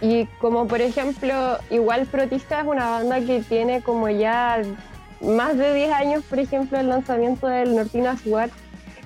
Y 0.00 0.26
como 0.38 0.66
por 0.66 0.80
ejemplo, 0.80 1.58
igual 1.70 2.06
Protista 2.06 2.60
es 2.60 2.66
una 2.66 2.90
banda 2.90 3.20
que 3.20 3.40
tiene 3.40 3.80
como 3.80 4.08
ya 4.10 4.62
más 5.22 5.56
de 5.56 5.72
10 5.72 5.92
años, 5.92 6.24
por 6.28 6.38
ejemplo, 6.38 6.78
el 6.78 6.88
lanzamiento 6.88 7.46
del 7.46 7.74
Nortina 7.74 8.16
Swat. 8.18 8.50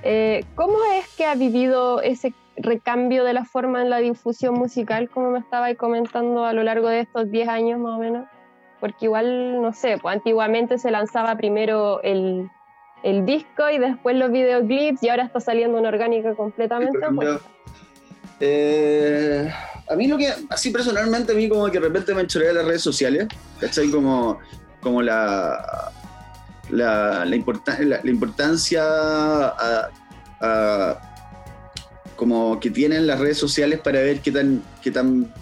Eh, 0.03 0.45
¿Cómo 0.55 0.77
es 0.95 1.09
que 1.17 1.25
ha 1.25 1.35
vivido 1.35 2.03
ese 2.03 2.35
recambio 2.57 3.25
de 3.25 3.33
la 3.33 3.45
forma 3.45 3.83
en 3.83 3.91
la 3.91 3.99
difusión 3.99 4.55
musical, 4.55 5.09
como 5.09 5.31
me 5.31 5.39
estaba 5.39 5.73
comentando 5.75 6.45
a 6.45 6.53
lo 6.53 6.63
largo 6.65 6.89
de 6.89 7.01
estos 7.01 7.31
10 7.31 7.49
años 7.49 7.79
más 7.79 7.97
o 7.97 8.01
menos? 8.01 8.27
Porque 8.81 9.07
igual, 9.07 9.61
no 9.61 9.73
sé, 9.73 9.99
pues 10.01 10.17
antiguamente 10.17 10.79
se 10.79 10.91
lanzaba 10.91 11.37
primero 11.37 12.03
el, 12.03 12.51
el 13.03 13.27
disco 13.27 13.69
y 13.71 13.79
después 13.79 14.17
los 14.17 14.31
videoclips 14.31 15.03
y 15.03 15.09
ahora 15.09 15.25
está 15.25 15.41
saliendo 15.41 15.79
una 15.79 15.89
orgánica 15.89 16.35
completamente 16.35 16.99
eh, 18.41 19.53
a 19.89 19.97
mí 19.97 20.07
lo 20.07 20.17
que, 20.17 20.33
así 20.51 20.71
personalmente, 20.71 21.33
a 21.33 21.35
mí 21.35 21.49
como 21.49 21.67
que 21.67 21.81
de 21.81 21.81
repente 21.81 22.15
me 22.15 22.25
de 22.25 22.53
las 22.53 22.65
redes 22.65 22.83
sociales, 22.83 23.27
¿cachai? 23.59 23.91
Como, 23.91 24.39
como 24.81 25.03
la, 25.03 25.91
la, 26.71 27.25
la, 27.25 27.37
importancia 27.37 28.85
como 32.15 32.61
que 32.61 32.71
tienen 32.71 33.07
las 33.07 33.19
redes 33.19 33.39
sociales 33.39 33.81
para 33.81 34.01
ver 34.01 34.21
qué 34.21 34.31
tan, 34.31 34.63
qué 34.83 34.91
tan 34.91 35.33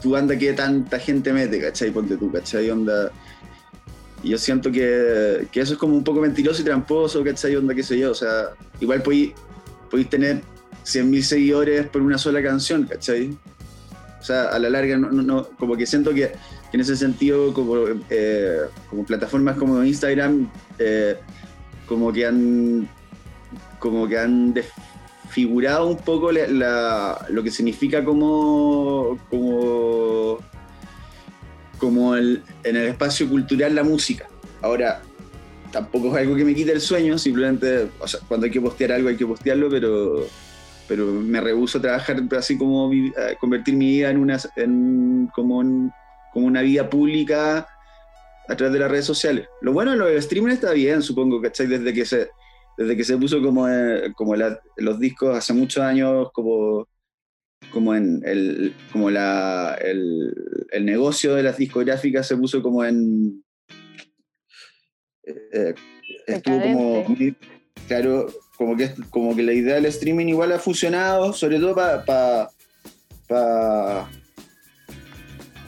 tu 0.00 0.10
banda, 0.10 0.36
qué 0.36 0.52
tanta 0.52 0.98
gente 0.98 1.32
mete, 1.32 1.60
¿cachai? 1.60 1.90
Ponte 1.90 2.16
tú, 2.16 2.30
¿cachai? 2.30 2.70
Onda. 2.70 3.10
Y 4.22 4.30
yo 4.30 4.38
siento 4.38 4.70
que, 4.70 5.46
que, 5.50 5.60
eso 5.60 5.74
es 5.74 5.78
como 5.78 5.96
un 5.96 6.04
poco 6.04 6.20
mentiroso 6.20 6.60
y 6.62 6.64
tramposo, 6.64 7.24
¿cachai? 7.24 7.56
Onda, 7.56 7.74
qué 7.74 7.82
sé 7.82 7.98
yo. 7.98 8.10
O 8.10 8.14
sea, 8.14 8.50
igual 8.80 9.02
podéis, 9.02 9.34
tener 10.08 10.42
100.000 10.84 11.22
seguidores 11.22 11.86
por 11.86 12.02
una 12.02 12.18
sola 12.18 12.42
canción, 12.42 12.84
¿cachai? 12.84 13.36
O 14.20 14.24
sea, 14.24 14.48
a 14.48 14.58
la 14.58 14.68
larga, 14.68 14.98
no, 14.98 15.10
no, 15.10 15.48
como 15.58 15.76
que 15.76 15.86
siento 15.86 16.12
que, 16.12 16.32
en 16.72 16.80
ese 16.80 16.96
sentido, 16.96 17.52
como, 17.52 17.74
eh, 18.10 18.60
como 18.88 19.04
plataformas 19.04 19.56
como 19.56 19.82
Instagram, 19.82 20.50
eh, 20.78 21.16
como 21.86 22.12
que 22.12 22.26
han 22.26 22.88
como 23.80 24.06
que 24.06 24.18
han 24.18 24.54
desfigurado 25.30 25.86
un 25.86 25.96
poco 25.96 26.32
lo 26.32 27.42
que 27.44 27.50
significa 27.52 28.04
como, 28.04 29.16
como, 29.30 30.38
como 31.78 32.16
en 32.16 32.42
el 32.64 32.88
espacio 32.88 33.28
cultural 33.28 33.76
la 33.76 33.84
música. 33.84 34.28
Ahora, 34.60 35.00
tampoco 35.70 36.08
es 36.08 36.22
algo 36.22 36.34
que 36.34 36.44
me 36.44 36.52
quite 36.54 36.72
el 36.72 36.80
sueño, 36.80 37.16
simplemente, 37.16 37.88
o 38.00 38.08
sea, 38.08 38.18
cuando 38.26 38.46
hay 38.46 38.50
que 38.50 38.60
postear 38.60 38.92
algo 38.92 39.08
hay 39.08 39.16
que 39.16 39.26
postearlo, 39.26 39.70
pero 39.70 40.26
pero 40.88 41.06
me 41.06 41.40
rehuso 41.40 41.78
a 41.78 41.82
trabajar 41.82 42.20
así 42.36 42.58
como 42.58 42.90
convertir 43.40 43.76
mi 43.76 43.86
vida 43.86 44.10
en 44.10 44.16
una 44.16 44.40
como, 45.32 45.92
como 46.32 46.46
una 46.46 46.62
vida 46.62 46.90
pública 46.90 47.68
a 48.48 48.56
través 48.56 48.72
de 48.72 48.80
las 48.80 48.90
redes 48.90 49.04
sociales. 49.04 49.46
Lo 49.60 49.72
bueno 49.72 49.92
de 49.92 49.96
los 49.96 50.10
streaming 50.10 50.50
está 50.50 50.72
bien, 50.72 51.00
supongo, 51.00 51.40
¿cachai? 51.40 51.68
Desde 51.68 51.94
que 51.94 52.04
se, 52.04 52.30
desde 52.80 52.96
que 52.96 53.04
se 53.04 53.18
puso 53.18 53.42
como, 53.42 53.68
eh, 53.68 54.10
como 54.16 54.34
los 54.34 54.98
discos 54.98 55.36
hace 55.36 55.52
muchos 55.52 55.82
años, 55.82 56.30
como, 56.32 56.88
como 57.70 57.94
en 57.94 58.22
el, 58.24 58.74
como 58.90 59.10
la, 59.10 59.76
el, 59.82 60.34
el 60.70 60.86
negocio 60.86 61.34
de 61.34 61.42
las 61.42 61.58
discográficas 61.58 62.26
se 62.26 62.38
puso 62.38 62.62
como 62.62 62.82
en... 62.82 63.44
Eh, 65.26 65.74
estuvo 66.26 67.04
como 67.04 67.16
claro, 67.86 68.28
como 68.56 68.74
que, 68.74 68.94
como 69.10 69.36
que 69.36 69.42
la 69.42 69.52
idea 69.52 69.74
del 69.74 69.84
streaming 69.84 70.28
igual 70.28 70.50
ha 70.52 70.58
funcionado, 70.58 71.34
sobre 71.34 71.58
todo 71.58 71.74
para 71.74 72.48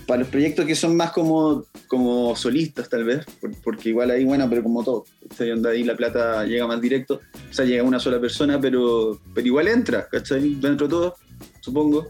para 0.06 0.20
los 0.20 0.28
proyectos 0.28 0.66
que 0.66 0.74
son 0.74 0.96
más 0.96 1.12
como, 1.12 1.64
como 1.86 2.34
solistas, 2.36 2.88
tal 2.88 3.04
vez, 3.04 3.24
porque 3.62 3.90
igual 3.90 4.10
ahí, 4.10 4.24
bueno, 4.24 4.48
pero 4.48 4.62
como 4.62 4.82
todo, 4.82 5.04
donde 5.38 5.70
ahí 5.70 5.84
la 5.84 5.96
plata 5.96 6.44
llega 6.44 6.66
más 6.66 6.80
directo, 6.80 7.20
o 7.50 7.52
sea, 7.52 7.64
llega 7.64 7.82
una 7.82 8.00
sola 8.00 8.20
persona, 8.20 8.60
pero, 8.60 9.20
pero 9.34 9.46
igual 9.46 9.68
entra, 9.68 10.08
¿cachai? 10.08 10.54
Dentro 10.54 10.86
de 10.86 10.90
todo, 10.90 11.14
supongo. 11.60 12.08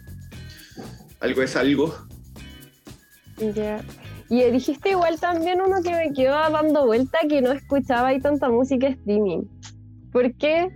Algo 1.21 1.43
es 1.43 1.55
algo. 1.57 1.95
Ya. 3.55 3.81
Y 4.29 4.43
dijiste 4.51 4.91
igual 4.91 5.21
también 5.21 5.61
uno 5.61 5.83
que 5.83 5.91
me 5.91 6.13
quedó 6.13 6.33
dando 6.51 6.87
vuelta 6.87 7.19
que 7.29 7.43
no 7.43 7.53
escuchaba 7.53 8.09
ahí 8.09 8.21
tanta 8.21 8.49
música 8.49 8.89
streaming. 8.89 9.43
¿Por 10.11 10.35
qué? 10.35 10.69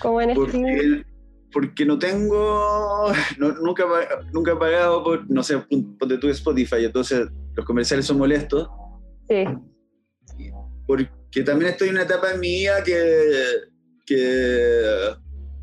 Como 0.00 0.20
en 0.20 0.34
porque, 0.34 1.04
porque 1.52 1.84
no 1.84 1.98
tengo, 1.98 3.12
nunca, 3.38 3.84
nunca 4.32 4.52
he 4.52 4.56
pagado 4.56 5.02
por, 5.02 5.30
no 5.30 5.42
sé, 5.42 5.58
ponte 5.98 6.18
tú 6.18 6.28
Spotify, 6.28 6.84
entonces 6.84 7.28
los 7.54 7.64
comerciales 7.64 8.06
son 8.06 8.18
molestos. 8.18 8.68
Sí. 9.28 9.44
Porque 10.86 11.42
también 11.44 11.72
estoy 11.72 11.88
en 11.88 11.94
una 11.94 12.04
etapa 12.04 12.32
vida 12.34 12.82
que, 12.82 13.42
que 14.04 14.82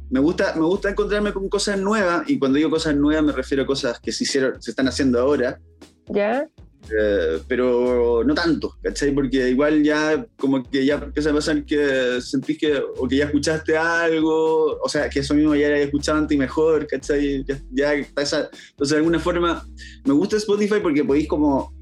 me 0.09 0.19
gusta, 0.19 0.55
me 0.55 0.65
gusta 0.65 0.89
encontrarme 0.89 1.33
con 1.33 1.49
cosas 1.49 1.79
nuevas, 1.79 2.29
y 2.29 2.37
cuando 2.39 2.57
digo 2.57 2.69
cosas 2.69 2.95
nuevas 2.95 3.23
me 3.23 3.31
refiero 3.31 3.63
a 3.63 3.65
cosas 3.65 3.99
que 3.99 4.11
se 4.11 4.23
hicieron, 4.23 4.61
se 4.61 4.71
están 4.71 4.87
haciendo 4.87 5.19
ahora. 5.19 5.59
¿Ya? 6.07 6.47
Eh, 6.91 7.39
pero 7.47 8.23
no 8.23 8.33
tanto, 8.33 8.77
¿cachai? 8.81 9.11
Porque 9.11 9.49
igual 9.49 9.83
ya 9.83 10.25
como 10.37 10.63
que 10.63 10.85
ya 10.85 10.95
empieza 10.95 11.31
a 11.31 11.33
pasar 11.33 11.65
que 11.65 12.21
sentís 12.21 12.57
que 12.57 12.77
o 12.77 13.07
que 13.07 13.17
ya 13.17 13.25
escuchaste 13.25 13.77
algo, 13.77 14.77
o 14.81 14.89
sea, 14.89 15.09
que 15.09 15.19
eso 15.19 15.33
mismo 15.33 15.55
ya 15.55 15.67
era 15.67 15.79
escuchado 15.79 16.19
antes 16.19 16.35
y 16.35 16.39
mejor, 16.39 16.85
¿cachai? 16.87 17.43
Ya, 17.45 17.59
ya 17.71 17.93
Entonces, 17.93 18.49
de 18.89 18.97
alguna 18.97 19.19
forma, 19.19 19.65
me 20.05 20.13
gusta 20.13 20.37
Spotify 20.37 20.79
porque 20.81 21.03
podéis 21.03 21.27
como 21.27 21.73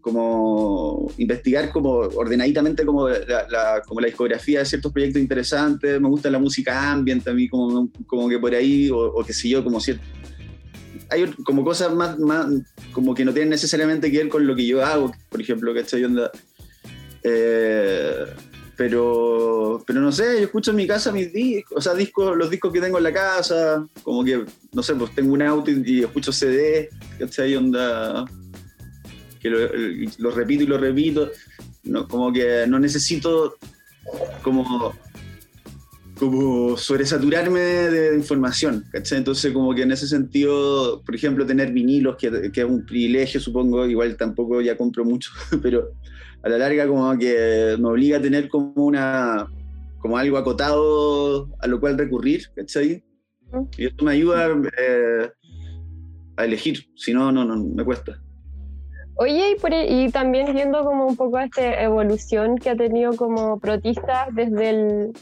como 0.00 1.12
investigar 1.16 1.70
como 1.70 1.92
ordenaditamente 1.92 2.84
como 2.84 3.08
la, 3.08 3.80
como 3.86 4.00
la 4.00 4.08
discografía 4.08 4.58
de 4.58 4.64
ciertos 4.64 4.92
proyectos 4.92 5.22
interesantes, 5.22 6.00
me 6.00 6.08
gusta 6.08 6.28
la 6.28 6.40
música 6.40 6.90
ambient 6.90 7.26
a 7.28 7.32
mí 7.32 7.48
como, 7.48 7.88
como 8.08 8.28
que 8.28 8.36
por 8.36 8.52
ahí, 8.52 8.90
o, 8.90 8.98
o 8.98 9.24
qué 9.24 9.32
sé 9.32 9.48
yo, 9.48 9.62
como 9.62 9.78
cierto 9.78 10.02
hay 11.12 11.30
como 11.44 11.64
cosas 11.64 11.92
más, 11.94 12.18
más, 12.18 12.46
como 12.92 13.14
que 13.14 13.24
no 13.24 13.32
tienen 13.32 13.50
necesariamente 13.50 14.10
que 14.10 14.18
ver 14.18 14.28
con 14.28 14.46
lo 14.46 14.56
que 14.56 14.66
yo 14.66 14.84
hago, 14.84 15.12
por 15.28 15.40
ejemplo, 15.40 15.74
que 15.74 15.80
estoy 15.80 16.04
onda. 16.04 16.30
Eh, 17.22 18.24
pero, 18.76 19.84
pero 19.86 20.00
no 20.00 20.10
sé, 20.10 20.38
yo 20.38 20.44
escucho 20.46 20.70
en 20.70 20.78
mi 20.78 20.86
casa 20.86 21.12
mis 21.12 21.32
discos, 21.32 21.78
o 21.78 21.80
sea, 21.80 21.94
discos, 21.94 22.36
los 22.36 22.50
discos 22.50 22.72
que 22.72 22.80
tengo 22.80 22.98
en 22.98 23.04
la 23.04 23.12
casa, 23.12 23.86
como 24.02 24.24
que, 24.24 24.44
no 24.72 24.82
sé, 24.82 24.94
pues 24.94 25.14
tengo 25.14 25.34
un 25.34 25.42
auto 25.42 25.70
y, 25.70 26.02
escucho 26.02 26.32
CD, 26.32 26.88
¿cachai? 27.18 27.54
Onda, 27.54 28.24
que 29.40 29.50
lo, 29.50 30.30
repito 30.30 30.64
y 30.64 30.66
lo 30.66 30.78
repito, 30.78 31.30
no, 31.84 32.08
como 32.08 32.32
que 32.32 32.64
no 32.66 32.78
necesito 32.78 33.56
como 34.42 34.94
como 36.22 36.76
sobresaturarme 36.76 37.58
de, 37.58 38.14
información, 38.14 38.84
¿cachai? 38.92 39.18
Entonces 39.18 39.52
como 39.52 39.74
que 39.74 39.82
en 39.82 39.90
ese 39.90 40.06
sentido, 40.06 41.02
por 41.02 41.16
ejemplo, 41.16 41.44
tener 41.44 41.72
vinilos, 41.72 42.16
que, 42.16 42.28
es 42.54 42.64
un 42.64 42.86
privilegio, 42.86 43.40
supongo, 43.40 43.86
igual 43.86 44.16
tampoco 44.16 44.60
ya 44.60 44.76
compro 44.76 45.04
mucho, 45.04 45.32
pero 45.62 45.90
a 46.44 46.48
la 46.48 46.58
larga 46.58 46.86
como 46.86 47.18
que 47.18 47.76
me 47.76 47.88
obliga 47.88 48.18
a 48.18 48.22
tener 48.22 48.48
como 48.48 48.72
una, 48.76 49.48
como 49.98 50.16
algo 50.16 50.38
acotado 50.38 51.48
a 51.58 51.66
lo 51.66 51.80
cual 51.80 51.98
recurrir, 51.98 52.50
¿cachai? 52.54 53.02
Y 53.76 53.86
esto 53.86 54.04
me 54.04 54.12
ayuda 54.12 54.48
eh, 54.78 55.28
a 56.36 56.44
elegir, 56.44 56.86
si 56.94 57.12
no, 57.12 57.32
no, 57.32 57.44
no, 57.44 57.56
me 57.56 57.84
cuesta. 57.84 58.22
Oye, 59.16 59.56
y, 59.60 59.74
e, 59.74 60.04
y, 60.04 60.10
también 60.10 60.54
viendo 60.54 60.84
como 60.84 61.06
un 61.06 61.16
poco 61.16 61.40
esta 61.40 61.82
evolución 61.82 62.58
que 62.58 62.70
ha 62.70 62.76
tenido 62.76 63.14
como 63.16 63.58
protista 63.58 64.28
desde 64.32 64.70
el, 64.70 65.12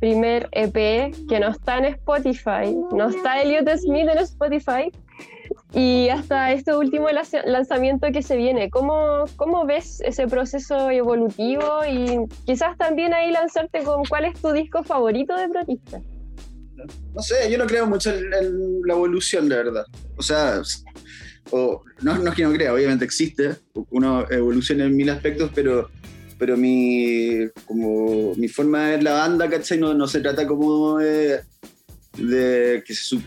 primer 0.00 0.48
EP 0.52 1.14
que 1.28 1.40
no 1.40 1.48
está 1.50 1.78
en 1.78 1.86
Spotify, 1.86 2.76
no 2.92 3.08
está 3.08 3.42
Elliot 3.42 3.68
Smith 3.78 4.08
en 4.08 4.18
Spotify, 4.18 4.92
y 5.72 6.08
hasta 6.08 6.52
este 6.52 6.74
último 6.74 7.08
lanzamiento 7.44 8.10
que 8.12 8.22
se 8.22 8.36
viene. 8.36 8.70
¿Cómo, 8.70 9.24
¿Cómo 9.36 9.66
ves 9.66 10.00
ese 10.00 10.26
proceso 10.26 10.90
evolutivo 10.90 11.80
y 11.88 12.18
quizás 12.44 12.76
también 12.78 13.12
ahí 13.12 13.30
lanzarte 13.30 13.82
con 13.82 14.04
cuál 14.04 14.26
es 14.26 14.40
tu 14.40 14.52
disco 14.52 14.82
favorito 14.82 15.36
de 15.36 15.48
Protista? 15.48 16.00
No 17.14 17.22
sé, 17.22 17.50
yo 17.50 17.58
no 17.58 17.66
creo 17.66 17.86
mucho 17.86 18.10
en, 18.10 18.30
la 18.84 18.94
evolución, 18.94 19.48
de 19.48 19.56
verdad. 19.56 19.84
O 20.16 20.22
sea, 20.22 20.60
o, 21.50 21.82
no, 22.02 22.18
no 22.18 22.30
es 22.30 22.34
que 22.34 22.42
no 22.42 22.52
crea, 22.52 22.72
obviamente 22.72 23.04
existe, 23.04 23.56
uno 23.90 24.26
evoluciona 24.30 24.84
en 24.84 24.96
mil 24.96 25.10
aspectos, 25.10 25.50
pero 25.54 25.90
pero 26.38 26.56
mi, 26.56 27.48
como, 27.64 28.34
mi 28.34 28.48
forma 28.48 28.84
de 28.84 28.90
ver 28.92 29.02
la 29.02 29.12
banda, 29.14 29.48
¿cachai? 29.48 29.78
No, 29.78 29.94
no 29.94 30.06
se 30.06 30.20
trata 30.20 30.46
como 30.46 30.98
de, 30.98 31.42
que 32.16 32.94
se 32.94 33.18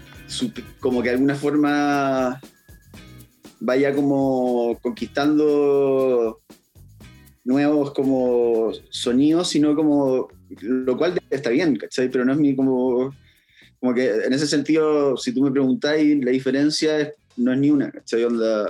como 0.80 1.02
que 1.02 1.10
de 1.10 1.16
alguna 1.16 1.36
forma 1.36 2.40
vaya 3.60 3.94
como 3.94 4.78
conquistando 4.82 6.40
nuevos 7.44 7.94
como 7.94 8.72
sonidos, 8.90 9.50
sino 9.50 9.76
como, 9.76 10.30
lo 10.62 10.98
cual 10.98 11.20
está 11.30 11.50
bien, 11.50 11.76
¿cachai? 11.76 12.10
Pero 12.10 12.26
no 12.26 12.34
es 12.34 12.38
mi 12.38 12.56
como, 12.56 13.14
como 13.80 13.94
que 13.94 14.08
en 14.26 14.34
ese 14.34 14.46
sentido, 14.46 15.18
si 15.18 15.34
tú 15.34 15.42
me 15.42 15.52
preguntáis, 15.52 16.24
la 16.24 16.32
diferencia 16.32 17.12
no 17.38 17.54
es 17.54 17.60
ni 17.60 17.72
una, 17.72 17.92
¿cachai? 17.92 18.24
Onda, 18.24 18.70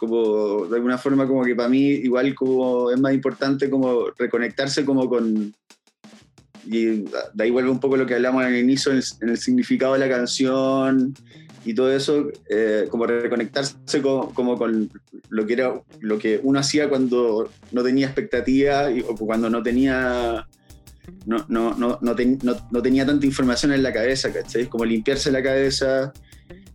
como 0.00 0.64
de 0.64 0.76
alguna 0.76 0.96
forma 0.96 1.26
como 1.26 1.44
que 1.44 1.54
para 1.54 1.68
mí 1.68 1.88
igual 1.88 2.34
como 2.34 2.90
es 2.90 2.98
más 2.98 3.12
importante 3.12 3.68
como 3.68 4.06
reconectarse 4.16 4.82
como 4.82 5.06
con 5.10 5.54
y 6.64 6.84
de 6.86 7.10
ahí 7.38 7.50
vuelve 7.50 7.70
un 7.70 7.80
poco 7.80 7.98
lo 7.98 8.06
que 8.06 8.14
hablamos 8.14 8.42
al 8.42 8.56
inicio 8.56 8.92
en 8.92 9.28
el, 9.28 9.36
significado 9.36 9.92
de 9.92 9.98
la 9.98 10.08
canción 10.08 11.14
y 11.66 11.74
todo 11.74 11.92
eso 11.92 12.28
eh, 12.48 12.86
como 12.90 13.04
reconectarse 13.04 14.00
como, 14.00 14.56
con 14.56 14.90
lo 15.28 15.46
que 15.46 15.52
era 15.52 15.74
lo 16.00 16.18
que 16.18 16.40
uno 16.42 16.60
hacía 16.60 16.88
cuando 16.88 17.50
no 17.70 17.82
tenía 17.82 18.06
expectativa 18.06 18.90
y, 18.90 19.00
o 19.00 19.14
cuando 19.14 19.50
no 19.50 19.62
tenía 19.62 20.46
no, 21.26 21.44
no, 21.48 21.76
no, 21.76 21.98
no, 22.00 22.82
tenía 22.82 23.04
tanta 23.04 23.26
información 23.26 23.72
en 23.72 23.82
la 23.82 23.92
cabeza, 23.92 24.32
¿cachai? 24.32 24.66
Como 24.66 24.84
limpiarse 24.84 25.32
la 25.32 25.42
cabeza, 25.42 26.12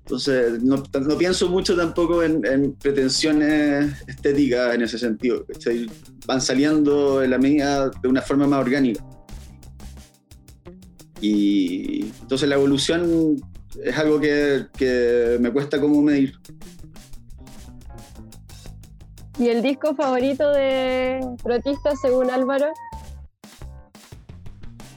entonces, 0.06 0.62
no, 0.62 0.84
pienso 1.18 1.50
mucho 1.50 1.76
tampoco 1.76 2.22
en, 2.22 2.74
pretensiones 2.74 4.04
estéticas 4.08 4.76
en 4.76 4.84
ese 4.84 5.00
sentido. 5.00 5.48
Van 6.28 6.39
saliendo 6.41 7.24
en 7.24 7.32
la 7.32 7.39
medida 7.39 7.89
de 7.89 8.08
una 8.08 8.22
forma 8.22 8.46
más 8.46 8.60
orgánica. 8.60 9.04
Y 11.22 12.04
entonces 12.22 12.48
la 12.48 12.54
evolución 12.54 13.41
es 13.84 13.98
algo 13.98 14.20
que, 14.20 15.38
me 15.39 15.52
cuesta 15.52 15.82
como 15.82 16.04
medir. 16.04 16.38
¿Y 19.39 19.48
el 19.48 19.63
disco 19.63 19.96
favorito 19.96 20.52
de 20.52 21.20
Protista 21.41 21.96
según 22.00 22.30
Álvaro? 22.30 22.68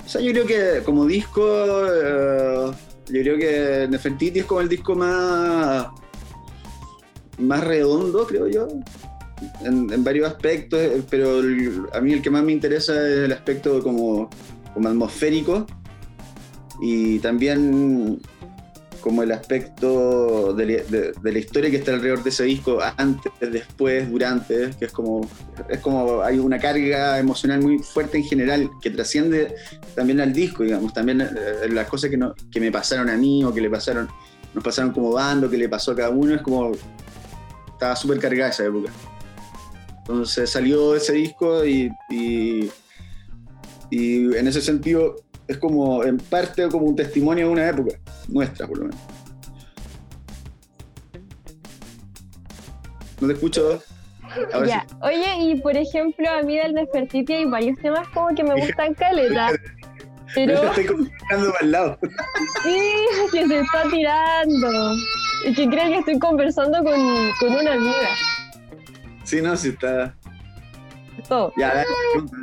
O 0.05 0.09
sea, 0.09 0.21
yo 0.21 0.33
creo 0.33 0.47
que 0.47 0.85
como 0.85 1.07
disco... 1.07 1.43
Eh, 1.43 2.73
yo 3.11 3.23
creo 3.23 3.39
que 3.39 3.89
Nefertiti 3.89 4.41
es 4.41 4.45
como 4.45 4.61
el 4.61 4.69
disco 4.69 4.95
más, 4.95 5.89
más 7.39 7.65
redondo, 7.65 8.27
creo 8.27 8.49
yo, 8.49 8.69
en, 9.65 10.05
varios 10.05 10.29
aspectos, 10.29 10.81
pero 11.09 11.41
a 11.93 12.01
mí 12.01 12.13
el 12.13 12.23
que 12.23 12.31
más 12.31 12.43
me 12.43 12.53
interesa 12.53 12.95
es 12.95 13.19
el 13.21 13.33
aspecto 13.33 13.83
como, 13.83 14.29
como 14.75 14.89
atmosférico 14.89 15.67
y 16.81 17.19
también 17.21 18.21
como 19.09 19.23
el 19.23 19.33
aspecto 19.33 20.53
de, 20.53 21.15
la 21.23 21.39
historia 21.39 21.71
que 21.71 21.79
está 21.79 21.95
alrededor 21.95 22.23
de 22.23 22.29
ese 22.29 22.45
disco, 22.45 22.79
antes, 22.99 23.33
después, 23.41 24.11
durante, 24.11 24.69
que 24.79 24.85
es 24.85 24.93
como, 24.93 25.27
es 25.67 25.79
como 25.79 26.21
hay 26.21 26.39
una 26.39 26.59
carga 26.59 27.19
emocional 27.19 27.63
muy 27.63 27.79
fuerte 27.79 28.19
en 28.19 28.25
general 28.25 28.69
que 28.83 28.91
trasciende 28.91 29.55
también 29.95 30.21
al 30.21 30.35
disco, 30.35 30.63
digamos, 30.63 30.93
también 30.93 31.23
eh, 31.23 31.69
las 31.71 31.87
cosas 31.87 32.11
que, 32.11 32.19
no, 32.19 32.35
que 32.51 32.61
me 32.61 32.71
pasaron 32.71 33.09
a 33.09 33.17
mí 33.17 33.43
o 33.45 33.55
que 33.55 33.63
le 33.63 33.71
pasaron, 33.71 34.11
nos 34.53 34.63
pasaron 34.63 34.93
como 34.93 35.13
bando, 35.13 35.49
que 35.49 35.57
le 35.57 35.71
pasó 35.71 35.93
a 35.93 35.97
cada 35.97 36.11
uno, 36.11 36.35
es 36.35 36.43
como, 36.43 36.73
estaba 37.73 37.97
súper 37.97 38.19
cargada 38.19 38.51
esa 38.51 38.67
época. 38.67 38.93
Entonces 40.01 40.51
salió 40.51 40.95
ese 40.95 41.15
disco 41.15 41.65
y, 41.65 41.91
y, 42.11 42.71
y 43.91 44.37
en 44.37 44.47
ese 44.47 44.61
sentido 44.61 45.17
es 45.49 45.57
como 45.57 46.05
en 46.05 46.19
parte 46.19 46.69
como 46.69 46.87
un 46.87 46.95
testimonio 46.95 47.47
de 47.47 47.53
una 47.53 47.69
época 47.69 47.97
nuestra, 48.29 48.67
por 48.67 48.79
lo 48.79 48.85
menos. 48.85 49.01
No 53.21 53.27
te 53.27 53.35
escucho. 53.35 53.83
Ya. 54.67 54.87
Oye, 55.01 55.37
y 55.41 55.61
por 55.61 55.77
ejemplo, 55.77 56.29
a 56.31 56.43
mí 56.43 56.59
del 56.59 56.75
Nefertiti 56.75 57.33
hay 57.33 57.45
varios 57.47 57.79
temas 57.79 58.07
como 58.09 58.29
que 58.35 58.45
me 58.45 58.55
gustan 58.61 58.95
caleta. 58.95 59.49
Pero... 60.35 60.63
Me 60.63 60.69
estoy 60.69 60.85
tirando 60.85 61.53
para 61.53 61.65
el 61.65 61.71
lado. 61.71 61.99
Sí, 62.63 63.07
que 63.33 63.47
se 63.47 63.61
está 63.61 63.85
tirando. 63.91 64.95
Y 65.47 65.55
que 65.55 65.69
cree 65.69 65.89
que 65.89 65.99
estoy 66.01 66.19
conversando 66.19 66.85
con, 66.85 67.31
con 67.41 67.53
una 67.53 67.73
amiga. 67.73 68.09
Sí, 69.25 69.41
no, 69.41 69.57
sí 69.57 69.69
está. 69.69 70.15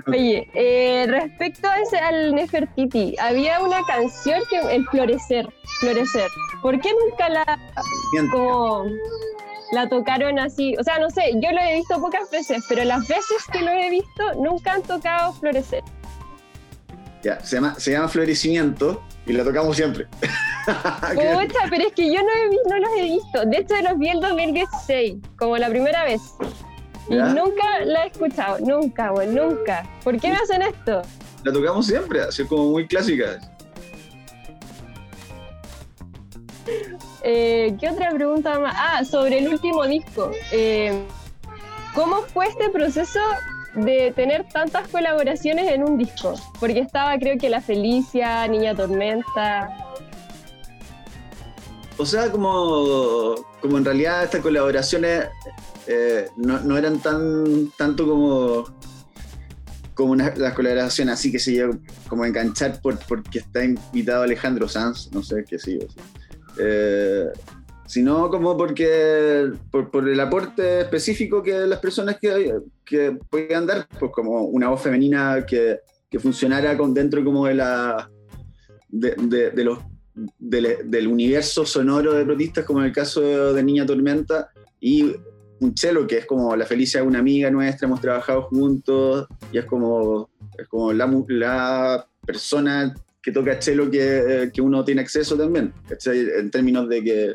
Oye, 0.07 0.49
eh, 0.53 1.05
respecto 1.07 1.67
a 1.67 1.79
ese, 1.79 1.97
al 1.97 2.35
Nefertiti, 2.35 3.15
había 3.19 3.59
una 3.59 3.81
canción 3.85 4.41
que 4.49 4.59
el 4.75 4.85
florecer, 4.87 5.47
florecer. 5.79 6.29
¿Por 6.61 6.79
qué 6.79 6.89
nunca 7.05 7.29
la 7.29 7.59
la 9.71 9.89
tocaron 9.89 10.39
así? 10.39 10.75
O 10.79 10.83
sea, 10.83 10.99
no 10.99 11.09
sé, 11.09 11.33
yo 11.35 11.51
lo 11.51 11.59
he 11.59 11.75
visto 11.75 11.99
pocas 11.99 12.29
veces, 12.31 12.63
pero 12.69 12.83
las 12.83 13.07
veces 13.07 13.43
que 13.51 13.61
lo 13.61 13.71
he 13.71 13.89
visto 13.89 14.33
nunca 14.37 14.73
han 14.73 14.83
tocado 14.83 15.33
florecer. 15.33 15.83
Ya, 17.23 17.43
se 17.43 17.55
llama, 17.55 17.75
se 17.79 17.91
llama 17.91 18.07
florecimiento 18.07 19.01
y 19.25 19.33
la 19.33 19.43
tocamos 19.43 19.75
siempre. 19.75 20.07
Pucha, 20.65 21.59
pero 21.69 21.87
es 21.87 21.93
que 21.93 22.11
yo 22.11 22.21
no, 22.21 22.29
he, 22.29 22.69
no 22.69 22.79
los 22.79 22.89
he 22.97 23.03
visto. 23.03 23.45
De 23.45 23.57
hecho, 23.57 23.75
los 23.81 23.97
vi 23.97 24.09
en 24.09 24.19
2016, 24.19 25.15
como 25.37 25.57
la 25.57 25.69
primera 25.69 26.03
vez. 26.03 26.21
Y 27.09 27.15
nunca 27.15 27.85
la 27.85 28.05
he 28.05 28.07
escuchado, 28.07 28.57
nunca, 28.59 29.09
güey, 29.09 29.27
nunca. 29.27 29.87
¿Por 30.03 30.19
qué 30.19 30.29
me 30.29 30.35
hacen 30.35 30.61
esto? 30.63 31.01
La 31.43 31.53
tocamos 31.53 31.85
siempre, 31.85 32.21
así 32.21 32.43
como 32.45 32.71
muy 32.71 32.87
clásica. 32.87 33.39
Eh, 37.23 37.75
¿Qué 37.79 37.89
otra 37.89 38.11
pregunta 38.11 38.59
más? 38.59 38.75
Ah, 38.75 39.03
sobre 39.05 39.39
el 39.39 39.49
último 39.49 39.85
disco. 39.85 40.31
Eh, 40.51 41.05
¿Cómo 41.93 42.21
fue 42.21 42.47
este 42.47 42.69
proceso 42.69 43.19
de 43.75 44.11
tener 44.15 44.47
tantas 44.49 44.87
colaboraciones 44.87 45.71
en 45.71 45.83
un 45.83 45.97
disco? 45.97 46.35
Porque 46.59 46.79
estaba, 46.79 47.17
creo 47.17 47.37
que 47.37 47.49
La 47.49 47.61
Felicia, 47.61 48.47
Niña 48.47 48.75
Tormenta. 48.75 49.69
O 51.97 52.05
sea, 52.05 52.31
como, 52.31 53.35
como 53.61 53.77
en 53.77 53.85
realidad 53.85 54.23
estas 54.23 54.41
colaboraciones 54.41 55.29
eh, 55.87 56.27
no, 56.37 56.77
eran 56.77 56.99
tan 56.99 57.71
tanto 57.77 58.07
como 58.07 58.65
como 59.93 60.15
las 60.15 60.53
colaboraciones 60.53 61.13
así 61.13 61.31
que 61.31 61.39
se 61.39 61.53
yo, 61.53 61.69
como 62.09 62.25
enganchar 62.25 62.81
por, 62.81 62.99
porque 63.07 63.39
está 63.39 63.63
invitado 63.63 64.23
Alejandro 64.23 64.67
Sanz, 64.67 65.09
no 65.13 65.23
sé 65.23 65.45
qué 65.47 65.57
sé 65.57 65.79
yo. 65.79 65.87
Eh, 66.59 67.27
sino 67.87 68.29
como 68.29 68.57
porque 68.57 69.51
por, 69.71 70.09
el 70.09 70.19
aporte 70.19 70.81
específico 70.81 71.41
que 71.41 71.65
las 71.65 71.79
personas 71.79 72.17
que, 72.19 72.55
que 72.83 73.17
podían 73.29 73.65
dar, 73.65 73.87
pues 73.97 74.11
como 74.11 74.43
una 74.43 74.67
voz 74.67 74.81
femenina 74.81 75.45
que, 75.45 75.79
que 76.09 76.19
funcionara 76.19 76.75
con, 76.77 76.93
dentro 76.93 77.23
como 77.23 77.45
de 77.45 77.55
la 77.55 78.09
de, 78.89 79.51
de, 79.53 79.63
los 79.63 79.79
del 80.39 81.07
universo 81.07 81.65
sonoro 81.65 82.13
de 82.13 82.25
protistas, 82.25 82.65
como 82.65 82.79
en 82.79 82.87
el 82.87 82.91
caso 82.91 83.53
de 83.53 83.63
Niña 83.63 83.85
Tormenta, 83.85 84.49
y 84.79 85.13
chelo 85.73 86.05
que 86.05 86.19
es 86.19 86.25
como 86.25 86.55
la 86.55 86.65
Felicia 86.65 87.01
de 87.01 87.07
una 87.07 87.19
amiga 87.19 87.49
nuestra, 87.49 87.87
hemos 87.87 88.01
trabajado 88.01 88.43
juntos 88.43 89.27
y 89.51 89.57
es 89.57 89.65
como, 89.65 90.29
es 90.57 90.67
como 90.67 90.93
la, 90.93 91.07
la 91.27 92.07
persona 92.25 92.93
que 93.21 93.31
toca 93.31 93.57
chelo 93.59 93.89
que, 93.89 94.51
que, 94.53 94.61
uno 94.61 94.83
tiene 94.83 95.01
acceso 95.01 95.35
también, 95.35 95.73
En 96.07 96.51
términos 96.51 96.87
de 96.87 97.03
que, 97.03 97.33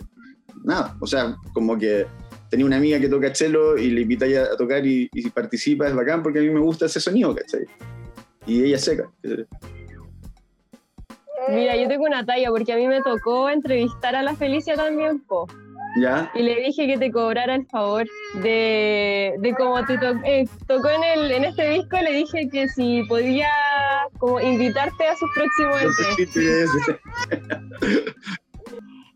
nada, 0.65 0.97
o 1.01 1.07
sea, 1.07 1.37
como 1.53 1.77
que 1.77 2.07
tenía 2.49 2.67
una 2.67 2.77
amiga 2.77 3.01
que 3.01 3.09
toca 3.09 3.33
chelo 3.33 3.77
y 3.77 3.91
le 3.91 4.03
invita 4.03 4.27
a, 4.27 4.57
tocar 4.57 4.87
y, 4.87 5.09
y, 5.13 5.31
participa, 5.31 5.89
es 5.89 5.95
bacán 5.95 6.23
porque 6.23 6.39
a 6.39 6.43
mí 6.43 6.51
me 6.51 6.61
gusta 6.61 6.87
ese 6.87 7.01
sonido, 7.01 7.35
¿cachai? 7.35 7.67
Y 8.47 8.65
ella 8.65 8.79
seca. 8.79 9.11
Mira, 11.49 11.77
yo 11.77 11.89
tengo 11.89 12.05
una 12.05 12.25
talla 12.25 12.51
porque 12.51 12.73
a 12.73 12.77
mí 12.77 12.87
me 12.87 13.03
tocó 13.03 13.51
entrevistar 13.51 14.15
a 14.15 14.23
la 14.23 14.35
Felicia 14.35 14.77
también. 14.77 15.23
Y 16.35 16.43
le 16.43 16.55
dije 16.57 16.87
que 16.87 16.99
te 16.99 17.11
cobrara 17.11 17.55
el 17.55 17.67
favor 17.67 18.07
de, 18.43 19.35
de 19.39 19.55
cómo 19.55 19.85
te 19.87 19.99
eh, 20.25 20.49
tocó 20.67 20.89
en, 20.89 21.03
el, 21.03 21.33
en 21.33 21.45
este 21.45 21.69
disco, 21.71 21.97
le 22.01 22.13
dije 22.13 22.49
que 22.49 22.69
si 22.69 23.03
podía 23.09 23.49
como 24.19 24.41
invitarte 24.41 25.07
a 25.07 25.17
sus 25.17 25.29
próximos 25.35 25.81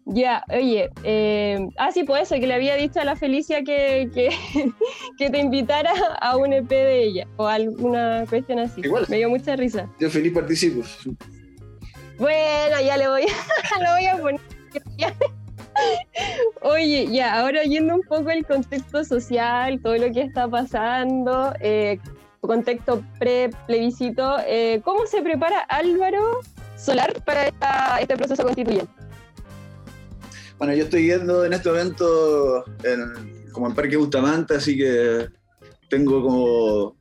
Ya, 0.07 0.45
oye, 0.51 0.91
eh, 1.03 1.67
ah, 1.79 1.91
sí, 1.91 2.05
pues 2.05 2.25
eso, 2.25 2.35
que 2.39 2.47
le 2.47 2.55
había 2.55 2.77
dicho 2.77 3.01
a 3.01 3.05
la 3.05 3.17
Felicia 3.17 3.65
que, 3.65 4.11
que, 4.13 5.31
te 5.31 5.39
invitara 5.39 5.93
a 6.21 6.37
un 6.37 6.53
EP 6.53 6.69
de 6.69 7.05
ella 7.05 7.27
o 7.37 7.47
alguna 7.47 8.25
cuestión 8.29 8.59
así. 8.59 8.83
Igual. 8.85 9.07
Me 9.09 9.17
dio 9.17 9.31
mucha 9.31 9.57
risa. 9.57 9.89
Yo 9.99 10.11
feliz 10.11 10.35
participo. 10.35 10.83
Bueno, 12.19 12.81
ya 12.85 12.99
le 12.99 13.09
voy, 13.09 13.23
lo 13.81 13.91
voy 13.95 14.07
a 14.07 14.17
poner. 14.19 14.41
Oye, 16.63 17.09
ya, 17.11 17.41
ahora 17.41 17.63
yendo 17.63 17.95
un 17.95 18.03
poco 18.03 18.31
el 18.31 18.45
contexto 18.47 19.05
social, 19.05 19.81
todo 19.83 19.97
lo 19.97 20.13
que 20.13 20.23
está 20.23 20.49
pasando, 20.49 21.53
eh, 21.61 21.99
contexto 22.41 23.03
pre-plebiscito, 23.19 24.37
eh, 24.47 24.81
¿cómo 24.85 25.07
se 25.07 25.23
prepara 25.23 25.61
Álvaro 25.61 26.41
Solar 26.77 27.23
para 27.25 27.49
este 28.01 28.17
proceso 28.17 28.43
constituyente? 28.43 28.93
Bueno, 30.59 30.75
yo 30.75 30.85
estoy 30.85 31.07
yendo 31.07 31.45
en 31.45 31.53
este 31.53 31.69
momento 31.69 32.65
como 33.53 33.69
en 33.69 33.75
Parque 33.75 33.97
Bustamante, 33.97 34.55
así 34.55 34.77
que 34.77 35.29
tengo 35.89 36.23
como 36.23 36.97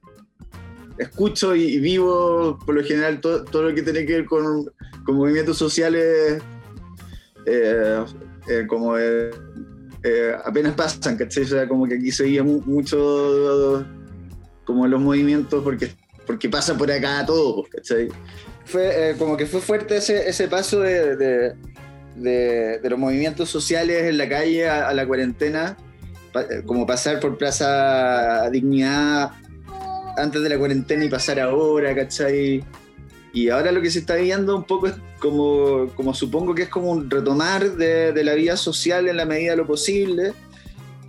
escucho 0.97 1.55
y, 1.55 1.79
vivo 1.79 2.59
por 2.65 2.75
lo 2.75 2.83
general 2.83 3.19
todo, 3.19 3.62
lo 3.62 3.73
que 3.73 3.81
tiene 3.81 4.05
que 4.05 4.13
ver 4.13 4.25
con, 4.25 4.65
movimientos 5.07 5.57
sociales 5.57 6.41
eh, 7.45 8.05
eh, 8.47 8.65
como 8.67 8.97
eh, 8.97 9.32
apenas 10.43 10.73
pasan, 10.73 11.17
¿cachai? 11.17 11.43
O 11.43 11.47
sea, 11.47 11.67
como 11.67 11.88
que 11.88 11.95
aquí 11.95 12.12
seguía 12.12 12.43
mucho 12.43 13.86
como 14.65 14.88
los 14.88 15.01
movimientos 15.01 15.63
porque, 15.63 15.89
porque 16.25 16.49
pasa 16.49 16.77
por 16.77 16.91
acá 16.91 17.25
todo, 17.25 17.63
¿cachai? 17.69 18.10
Fue 18.65 19.15
como 19.17 19.36
que 19.36 19.45
fue 19.45 19.60
fuerte 19.60 19.97
ese, 19.97 20.27
ese 20.27 20.47
paso 20.47 20.79
de, 20.79 21.56
de, 22.15 22.79
los 22.89 22.99
movimientos 22.99 23.49
sociales 23.49 24.03
en 24.03 24.17
la 24.17 24.29
calle 24.29 24.69
a 24.69 24.93
la 24.93 25.06
cuarentena, 25.06 25.77
como 26.65 26.86
pasar 26.86 27.19
por 27.19 27.38
Plaza 27.38 28.49
Dignidad 28.49 29.32
antes 30.17 30.41
de 30.41 30.49
la 30.49 30.58
cuarentena 30.58 31.06
y 31.06 31.10
pasar 31.10 31.39
ahora, 31.39 31.95
¿cachai? 31.95 32.63
Y 33.33 33.49
ahora 33.49 33.71
lo 33.71 33.81
que 33.81 33.89
se 33.89 33.99
está 33.99 34.15
viendo 34.15 34.55
un 34.55 34.63
poco 34.63 34.85
es 34.87 34.93
como, 35.17 35.89
como 35.95 36.13
supongo 36.13 36.53
que 36.53 36.63
es 36.63 36.69
como 36.69 36.91
un 36.91 37.09
retomar 37.09 37.75
de, 37.75 38.23
la 38.23 38.35
vida 38.35 38.55
social 38.55 39.09
en 39.09 39.17
la 39.17 39.25
medida 39.25 39.51
de 39.51 39.57
lo 39.57 39.65
posible. 39.65 40.33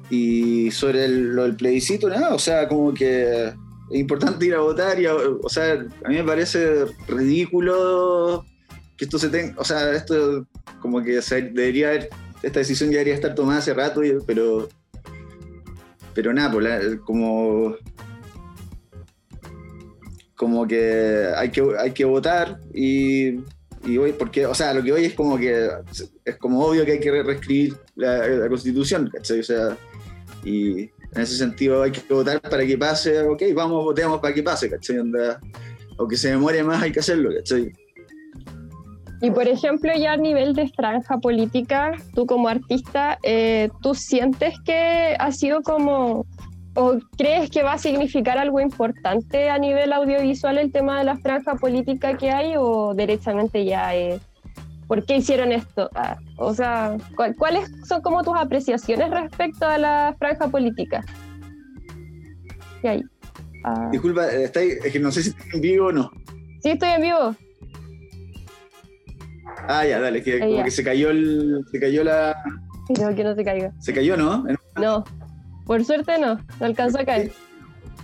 Y 0.09 0.71
sobre 0.71 1.07
lo 1.07 1.43
del 1.43 1.57
plebiscito, 1.57 2.09
nada, 2.09 2.35
o 2.35 2.39
sea, 2.39 2.67
como 2.67 2.95
que 2.95 3.49
es 3.49 3.55
importante 4.01 4.47
ir 4.47 4.55
a 4.55 4.61
votar. 4.61 4.99
Y 4.99 5.07
o 5.07 5.49
sea, 5.51 5.73
a 5.75 6.09
mí 6.09 6.15
me 6.17 6.25
parece 6.25 6.87
ridículo 7.07 8.47
que 8.97 9.05
esto 9.05 9.19
se 9.19 9.29
tenga, 9.29 9.55
o 9.59 9.65
sea, 9.65 9.93
esto 9.93 10.47
como 10.81 11.03
que 11.03 11.21
debería 11.53 11.89
haber, 11.89 12.09
esta 12.43 12.61
decisión 12.61 12.89
ya 12.91 12.99
debería 12.99 13.15
estar 13.15 13.35
tomada 13.35 13.59
hace 13.59 13.75
rato, 13.75 14.01
pero, 14.27 14.69
pero 16.15 16.33
nada, 16.33 16.53
pues 16.53 16.97
como 17.05 17.77
como 20.45 20.69
que 20.69 21.27
hay 21.35 21.51
que, 21.51 21.63
hay 21.79 21.93
que 21.93 22.05
votar 22.05 22.61
y, 22.75 23.37
y 23.87 23.97
hoy, 23.97 24.13
porque, 24.13 24.45
o 24.45 24.55
sea, 24.55 24.75
lo 24.75 24.83
que 24.83 24.93
hoy 24.93 25.07
es 25.07 25.15
como 25.15 25.39
que 25.39 25.71
es 26.23 26.37
como 26.37 26.63
obvio 26.67 26.85
que 26.85 26.93
hay 26.93 27.01
que 27.01 27.23
reescribir 27.23 27.75
la, 27.97 28.47
constitución, 28.47 29.09
¿cachai? 29.11 29.41
O 29.41 29.43
sea, 29.43 29.75
y 30.45 30.83
en 30.83 31.23
ese 31.23 31.39
sentido 31.39 31.83
hay 31.83 31.93
que 31.93 32.03
votar 32.13 32.43
para 32.43 32.67
que 32.67 32.77
pase, 32.77 33.23
ok, 33.23 33.43
vamos, 33.55 33.85
votemos 33.85 34.21
para 34.21 34.35
que 34.35 34.43
pase, 34.43 34.69
¿cachai? 34.69 34.99
aunque 35.97 36.17
se 36.19 36.29
demore 36.29 36.63
más, 36.63 36.83
hay 36.83 36.93
que 36.93 37.01
hacerlo, 37.01 37.31
¿cachai? 37.35 37.73
Y 39.23 39.31
por 39.31 39.49
ejemplo, 39.49 39.91
ya 39.99 40.13
a 40.13 40.17
nivel 40.19 40.53
de 40.53 40.69
franja 40.69 41.17
política, 41.17 41.93
tú 42.15 42.27
como 42.27 42.49
artista, 42.49 43.19
eh, 43.23 43.71
¿tú 43.81 43.95
sientes 43.95 44.57
que 44.67 45.17
ha 45.19 45.33
sido 45.33 45.63
como 45.63 46.27
¿O 46.77 46.99
crees 47.17 47.51
que 47.51 47.63
va 47.63 47.75
a 47.75 47.79
significar 47.79 48.37
algo 48.37 48.61
importante 48.61 49.49
a 49.49 49.59
nivel 49.59 49.93
audiovisual 49.93 50.59
el 50.59 50.73
tema 50.73 50.99
de 50.99 51.05
la 51.05 51.17
franja 51.17 51.55
política 51.55 52.17
que 52.17 52.31
hay 52.31 52.55
o 52.57 52.95
derechamente 52.95 53.65
ya 53.65 53.95
es... 53.95 54.21
¿Por 54.89 55.07
qué 55.07 55.17
hicieron 55.17 55.51
esto? 55.51 55.89
Ah, 55.95 56.17
o 56.37 56.53
sea, 56.53 56.97
¿cuáles 57.39 57.71
son 57.89 58.03
como 58.03 58.23
tus 58.23 58.37
apreciaciones 58.37 59.09
respecto 59.09 59.67
a 59.67 59.79
la 59.79 60.15
franja 60.19 60.49
política? 60.49 61.03
¿Qué 62.83 62.89
hay? 62.89 63.03
Ah. 63.65 63.89
Disculpa, 63.91 64.27
es 64.27 64.51
que 64.51 65.01
no 65.01 65.11
sé 65.11 65.23
si 65.23 65.31
estás 65.31 65.47
en 65.55 65.61
vivo 65.63 65.87
o 65.87 65.93
no. 65.93 66.11
Sí, 66.63 66.71
estoy 66.71 66.91
en 66.91 67.03
vivo. 67.03 67.35
Ah, 69.69 69.87
ya, 69.87 70.01
dale, 70.01 70.23
que 70.23 70.39
como 70.39 70.65
que 70.65 70.71
se 70.71 70.85
cayó 70.85 71.11
el, 71.11 71.65
se 71.71 71.81
cayó 71.81 72.05
la. 72.05 72.37
No, 73.01 73.15
que 73.15 73.25
no 73.25 73.35
se 73.35 73.45
caiga. 73.45 73.73
Se 73.81 73.95
cayó, 73.95 74.17
¿no? 74.17 74.45
No. 74.77 75.05
Por 75.67 75.85
suerte 75.85 76.19
no, 76.19 76.35
no 76.35 76.67
alcanzó 76.67 77.01
a 77.01 77.05
caer. 77.05 77.33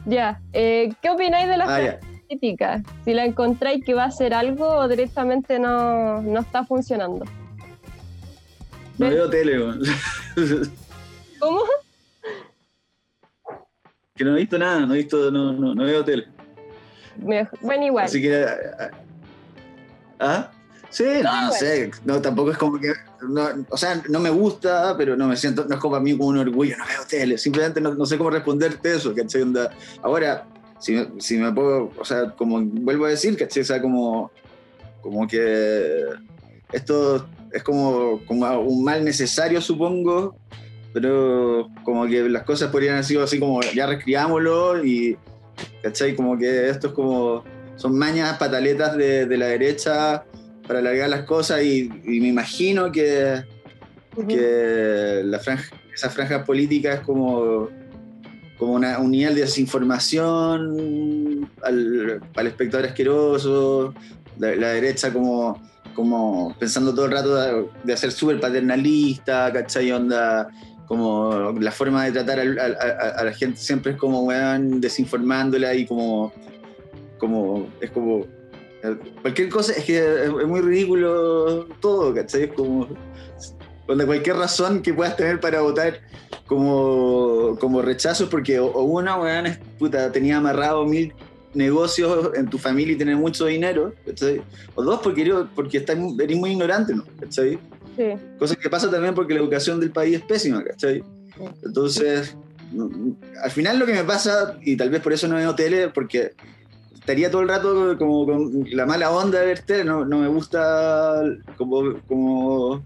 Ya, 0.06 0.40
eh, 0.52 0.92
¿qué 1.02 1.10
opináis 1.10 1.48
de 1.48 1.56
la 1.56 1.64
ah, 1.64 1.98
política? 2.26 2.82
Si 3.04 3.12
la 3.12 3.24
encontráis 3.26 3.84
que 3.84 3.94
va 3.94 4.04
a 4.04 4.06
hacer 4.06 4.32
algo 4.32 4.66
o 4.66 4.88
directamente 4.88 5.58
no, 5.58 6.22
no 6.22 6.40
está 6.40 6.64
funcionando. 6.64 7.24
No 8.98 9.08
veo 9.08 9.30
tele, 9.30 9.58
¿Cómo? 11.38 11.60
Que 14.14 14.24
no 14.24 14.36
he 14.36 14.40
visto 14.40 14.58
nada, 14.58 14.84
no 14.84 14.94
he 14.94 14.98
visto, 14.98 15.30
no, 15.30 15.52
no, 15.52 15.74
no 15.74 15.84
veo 15.84 16.04
tele. 16.04 16.28
Bueno, 17.16 17.86
igual. 17.86 18.04
Así 18.04 18.20
que. 18.20 18.46
¿Ah? 20.18 20.50
Sí, 20.90 21.04
no, 21.22 21.46
no 21.46 21.52
sé, 21.52 21.90
no, 22.04 22.20
tampoco 22.20 22.50
es 22.50 22.58
como 22.58 22.78
que, 22.80 22.92
o 23.68 23.76
sea, 23.76 24.02
no 24.08 24.18
me 24.18 24.30
gusta, 24.30 24.96
pero 24.98 25.16
no 25.16 25.28
me 25.28 25.36
siento, 25.36 25.64
no 25.64 25.76
es 25.76 25.80
como 25.80 25.94
a 25.94 26.00
mí 26.00 26.16
como 26.16 26.30
un 26.30 26.38
orgullo, 26.38 26.76
no 26.76 26.84
veo 26.84 27.06
tele, 27.08 27.38
simplemente 27.38 27.80
no, 27.80 28.04
sé 28.04 28.18
cómo 28.18 28.30
responderte 28.30 28.96
eso, 28.96 29.14
¿cachai? 29.14 29.44
Ahora, 30.02 30.48
si, 30.80 30.98
si, 31.18 31.38
me 31.38 31.52
puedo, 31.52 31.92
o 31.96 32.04
sea, 32.04 32.32
como 32.32 32.60
vuelvo 32.60 33.04
a 33.06 33.10
decir, 33.10 33.36
¿cachai? 33.36 33.62
O 33.62 33.66
sea, 33.66 33.80
como, 33.80 34.32
como 35.00 35.28
que 35.28 36.06
esto 36.72 37.28
es 37.52 37.62
como, 37.62 38.20
como 38.26 38.60
un 38.60 38.82
mal 38.82 39.04
necesario, 39.04 39.60
supongo, 39.60 40.34
pero 40.92 41.68
como 41.84 42.04
que 42.08 42.28
las 42.28 42.42
cosas 42.42 42.70
podrían 42.70 42.94
haber 42.94 43.04
sido 43.04 43.22
así 43.22 43.38
como, 43.38 43.60
ya 43.62 43.86
reescribámoslo 43.86 44.84
y, 44.84 45.16
¿cachai? 45.84 46.16
Como 46.16 46.36
que 46.36 46.68
esto 46.68 46.88
es 46.88 46.92
como, 46.94 47.44
son 47.76 47.96
mañas, 47.96 48.38
pataletas 48.38 48.96
de, 48.96 49.26
de 49.26 49.38
la 49.38 49.46
derecha 49.46 50.24
para 50.70 50.78
alargar 50.78 51.10
las 51.10 51.24
cosas 51.24 51.64
y, 51.64 51.90
me 52.04 52.28
imagino 52.28 52.92
que, 52.92 53.42
que 54.28 55.20
la 55.24 55.40
franja, 55.40 55.74
esa 55.92 56.08
franja 56.10 56.44
política 56.44 56.92
es 56.92 57.00
como, 57.00 57.68
como 58.56 58.74
una, 58.74 59.00
un 59.00 59.10
nivel 59.10 59.34
de 59.34 59.40
desinformación 59.40 61.50
al, 61.64 62.20
al 62.36 62.46
espectador 62.46 62.86
asqueroso, 62.86 63.92
la, 64.38 64.50
derecha 64.50 65.12
como, 65.12 65.60
como 65.96 66.54
pensando 66.56 66.94
todo 66.94 67.06
el 67.06 67.10
rato 67.10 67.68
de, 67.82 67.92
hacer 67.92 68.12
súper 68.12 68.38
paternalista, 68.38 69.52
¿cachai? 69.52 69.90
Onda, 69.90 70.50
como 70.86 71.52
la 71.58 71.72
forma 71.72 72.04
de 72.04 72.12
tratar 72.12 72.38
a, 72.38 72.42
a, 73.18 73.24
la 73.24 73.32
gente 73.32 73.58
siempre 73.58 73.90
es 73.90 73.98
como, 73.98 74.22
weón, 74.22 74.80
desinformándola 74.80 75.74
y 75.74 75.84
como, 75.84 76.32
como, 77.18 77.68
es 77.80 77.90
como 77.90 78.24
Cualquier 79.22 79.48
cosa, 79.48 79.72
es 79.72 79.84
que 79.84 80.24
es 80.24 80.46
muy 80.46 80.60
ridículo 80.60 81.66
todo, 81.80 82.14
¿cachai? 82.14 82.44
Es 82.44 82.52
como. 82.52 82.88
Cuando 83.86 84.06
cualquier 84.06 84.36
razón 84.36 84.82
que 84.82 84.94
puedas 84.94 85.16
tener 85.16 85.40
para 85.40 85.62
votar 85.62 86.00
como, 86.46 87.56
como 87.60 87.82
rechazo, 87.82 88.30
porque 88.30 88.60
o, 88.60 88.82
una, 88.82 89.18
weón, 89.18 89.58
puta, 89.78 90.12
tenía 90.12 90.36
amarrado 90.36 90.84
mil 90.86 91.12
negocios 91.54 92.30
en 92.34 92.48
tu 92.48 92.58
familia 92.58 92.94
y 92.94 92.98
tener 92.98 93.16
mucho 93.16 93.46
dinero, 93.46 93.92
¿cachai? 94.06 94.42
O 94.76 94.82
dos, 94.82 95.00
porque, 95.02 95.32
porque 95.54 95.78
estás, 95.78 95.98
eres 96.20 96.36
muy 96.36 96.52
ignorante, 96.52 96.94
¿no? 96.94 97.04
¿cachai? 97.18 97.58
Sí. 97.96 98.04
Cosa 98.38 98.54
que 98.54 98.70
pasa 98.70 98.90
también 98.90 99.14
porque 99.14 99.34
la 99.34 99.40
educación 99.40 99.80
del 99.80 99.90
país 99.90 100.16
es 100.16 100.22
pésima, 100.22 100.62
¿cachai? 100.62 101.02
Entonces, 101.64 102.36
al 103.42 103.50
final 103.50 103.78
lo 103.78 103.86
que 103.86 103.94
me 103.94 104.04
pasa, 104.04 104.58
y 104.62 104.76
tal 104.76 104.90
vez 104.90 105.00
por 105.00 105.12
eso 105.12 105.26
no 105.26 105.36
veo 105.36 105.54
tele, 105.54 105.88
porque 105.88 106.32
estaría 107.10 107.28
todo 107.28 107.42
el 107.42 107.48
rato 107.48 107.98
como 107.98 108.24
con 108.24 108.64
la 108.70 108.86
mala 108.86 109.10
onda 109.10 109.40
de 109.40 109.46
verte, 109.46 109.84
no, 109.84 110.04
no 110.04 110.18
me 110.18 110.28
gusta 110.28 111.24
como, 111.56 112.00
como, 112.06 112.84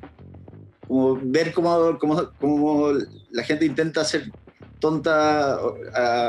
como 0.88 1.18
ver 1.22 1.52
cómo, 1.52 1.98
cómo, 2.40 2.92
la 3.32 3.42
gente 3.42 3.66
intenta 3.66 4.00
hacer 4.00 4.32
tonta 4.80 5.58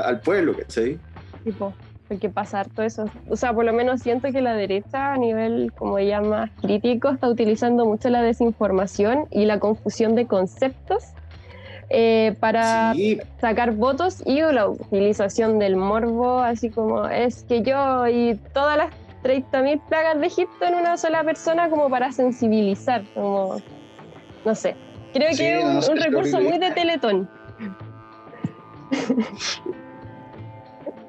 al 0.04 0.20
pueblo, 0.20 0.58
¿cachai? 0.58 1.00
Tipo, 1.46 1.74
hay 2.10 2.18
que 2.18 2.30
pasar 2.30 2.68
todo 2.68 2.86
eso. 2.86 3.10
O 3.30 3.38
sea, 3.38 3.54
por 3.54 3.64
lo 3.64 3.72
menos 3.72 4.02
siento 4.02 4.30
que 4.34 4.42
la 4.42 4.56
derecha 4.56 5.14
a 5.14 5.18
nivel, 5.18 5.72
como 5.78 5.98
ella 5.98 6.20
más 6.20 6.52
crítico, 6.62 7.12
está 7.12 7.30
utilizando 7.30 7.86
mucho 7.86 8.10
la 8.10 8.22
desinformación 8.22 9.28
y 9.32 9.46
la 9.46 9.60
confusión 9.60 10.16
de 10.16 10.28
conceptos 10.28 11.14
eh, 11.90 12.36
para 12.40 12.94
sacar 13.40 13.72
votos 13.74 14.24
y 14.26 14.42
la 14.42 14.68
utilización 14.70 15.60
del 15.60 15.76
morbo, 15.76 16.40
así 16.40 16.70
como 16.70 17.08
es 17.08 17.44
que 17.44 17.62
yo 17.62 18.08
y 18.08 18.40
todas 18.54 18.78
las 18.78 18.90
30.000 19.24 19.82
plagas 19.88 20.20
de 20.20 20.28
Egipto 20.28 20.66
en 20.66 20.76
una 20.76 20.98
sola 20.98 21.24
persona 21.24 21.70
como 21.70 21.90
para 21.90 22.12
sensibilizar, 22.12 23.04
como, 23.14 23.58
no 24.46 24.56
sé, 24.56 24.76
creo 25.14 25.36
que 25.36 25.60
es 25.60 25.90
un, 25.90 25.98
recurso 25.98 26.42
muy 26.42 26.58
de 26.58 26.72
Teletón. 26.72 27.30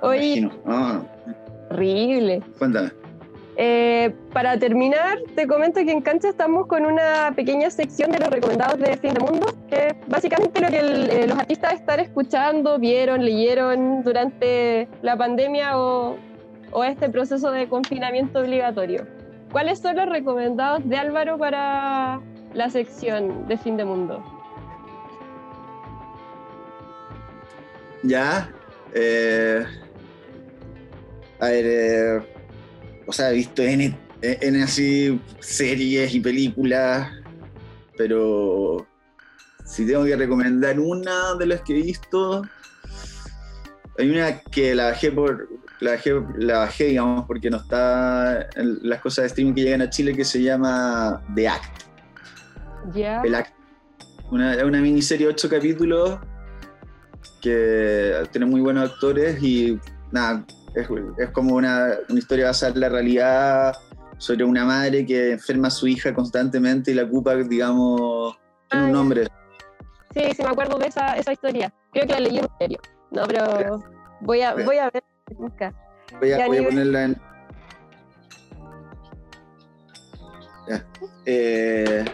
Oye, 0.02 0.50
horrible. 1.70 2.42
Cuéntame. 2.58 3.05
Eh, 3.58 4.14
para 4.34 4.58
terminar, 4.58 5.18
te 5.34 5.46
comento 5.46 5.82
que 5.82 5.90
en 5.90 6.02
Cancha 6.02 6.28
estamos 6.28 6.66
con 6.66 6.84
una 6.84 7.32
pequeña 7.34 7.70
sección 7.70 8.10
de 8.10 8.18
los 8.18 8.28
recomendados 8.28 8.78
de 8.78 8.96
Fin 8.98 9.14
de 9.14 9.20
Mundo, 9.20 9.54
que 9.70 9.88
es 9.88 9.94
básicamente 10.06 10.60
lo 10.60 10.68
que 10.68 10.78
eh, 10.78 11.26
los 11.26 11.38
artistas 11.38 11.72
están 11.74 12.00
escuchando, 12.00 12.78
vieron, 12.78 13.24
leyeron 13.24 14.02
durante 14.02 14.88
la 15.00 15.16
pandemia 15.16 15.78
o, 15.78 16.16
o 16.70 16.84
este 16.84 17.08
proceso 17.08 17.50
de 17.50 17.66
confinamiento 17.66 18.40
obligatorio. 18.40 19.06
¿Cuáles 19.50 19.78
son 19.78 19.96
los 19.96 20.06
recomendados 20.06 20.86
de 20.86 20.98
Álvaro 20.98 21.38
para 21.38 22.20
la 22.52 22.68
sección 22.68 23.48
de 23.48 23.56
Fin 23.56 23.78
de 23.78 23.84
Mundo? 23.86 24.22
Ya, 28.02 28.50
Eh, 28.98 29.64
a 31.40 31.46
ver, 31.48 32.35
o 33.06 33.12
sea, 33.12 33.30
he 33.30 33.34
visto 33.34 33.62
en, 33.62 33.96
en 34.22 34.62
así 34.62 35.20
series 35.40 36.14
y 36.14 36.20
películas, 36.20 37.10
pero 37.96 38.86
si 39.64 39.86
tengo 39.86 40.04
que 40.04 40.16
recomendar 40.16 40.78
una 40.78 41.34
de 41.34 41.46
las 41.46 41.60
que 41.62 41.78
he 41.78 41.82
visto, 41.82 42.42
hay 43.98 44.10
una 44.10 44.40
que 44.40 44.74
la 44.74 44.86
bajé 44.86 45.12
por. 45.12 45.48
La 45.78 45.90
bajé, 45.90 46.12
la 46.38 46.58
bajé, 46.60 46.84
digamos, 46.86 47.26
porque 47.26 47.50
no 47.50 47.58
está 47.58 48.48
en 48.56 48.78
las 48.82 49.00
cosas 49.02 49.24
de 49.24 49.26
streaming 49.26 49.52
que 49.52 49.62
llegan 49.62 49.82
a 49.82 49.90
Chile 49.90 50.14
que 50.14 50.24
se 50.24 50.42
llama 50.42 51.22
The 51.34 51.48
Act. 51.48 51.82
Ya. 52.94 53.20
El 53.20 53.34
Act. 53.34 53.52
Una, 54.30 54.64
una 54.64 54.80
miniserie 54.80 55.26
de 55.26 55.32
ocho 55.34 55.50
capítulos 55.50 56.18
que 57.42 58.26
tiene 58.32 58.46
muy 58.46 58.62
buenos 58.62 58.90
actores 58.90 59.40
y 59.42 59.78
nada, 60.10 60.46
es, 60.76 60.88
es 61.18 61.30
como 61.30 61.56
una, 61.56 61.96
una, 62.08 62.18
historia 62.18 62.46
basada 62.46 62.72
en 62.72 62.80
la 62.80 62.88
realidad 62.88 63.74
sobre 64.18 64.44
una 64.44 64.64
madre 64.64 65.04
que 65.04 65.32
enferma 65.32 65.68
a 65.68 65.70
su 65.70 65.86
hija 65.86 66.14
constantemente 66.14 66.90
y 66.90 66.94
la 66.94 67.04
ocupa, 67.04 67.34
digamos, 67.34 68.38
tiene 68.68 68.86
un 68.86 68.92
nombre. 68.92 69.26
Sí, 70.14 70.22
sí, 70.34 70.42
me 70.42 70.50
acuerdo 70.50 70.78
de 70.78 70.86
esa, 70.86 71.16
esa 71.16 71.32
historia. 71.32 71.72
Creo 71.92 72.06
que 72.06 72.12
la 72.12 72.20
leí 72.20 72.38
en 72.38 72.48
serio. 72.58 72.78
No, 73.10 73.24
pero 73.26 73.80
voy 74.20 74.42
a, 74.42 74.54
voy 74.54 74.78
a 74.78 74.90
ver. 74.90 75.04
Voy 76.20 76.32
a, 76.32 76.46
voy 76.46 76.58
a 76.58 76.64
ponerla 76.64 77.04
en. 77.04 77.16
Ya. 80.68 80.86
Eh... 81.26 82.04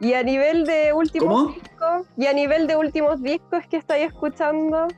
Y 0.00 0.14
a 0.14 0.22
nivel 0.22 0.64
de 0.66 0.92
últimos 0.92 1.28
¿Cómo? 1.28 1.54
discos, 1.54 2.06
y 2.16 2.26
a 2.26 2.32
nivel 2.32 2.66
de 2.66 2.76
últimos 2.76 3.22
discos 3.22 3.64
que 3.70 3.76
estáis 3.76 4.08
escuchando, 4.08 4.88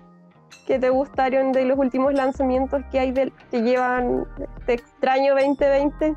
que 0.67 0.79
te 0.79 0.91
gustaron 0.91 1.53
de 1.53 1.65
los 1.65 1.79
últimos 1.79 2.15
lanzamientos 2.15 2.83
que 2.91 2.99
hay 2.99 3.13
del, 3.13 3.33
que 3.51 3.63
llevan 3.63 4.27
este 4.59 4.75
extraño 4.75 5.35
2020, 5.35 6.17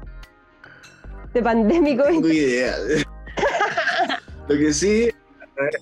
de 1.33 1.43
pandémico. 1.43 2.03
No 2.03 2.09
tengo 2.09 2.27
idea. 2.27 2.75
Lo 4.47 4.57
que 4.57 4.73
sí, 4.73 5.09
a 5.39 5.61
ver, 5.61 5.73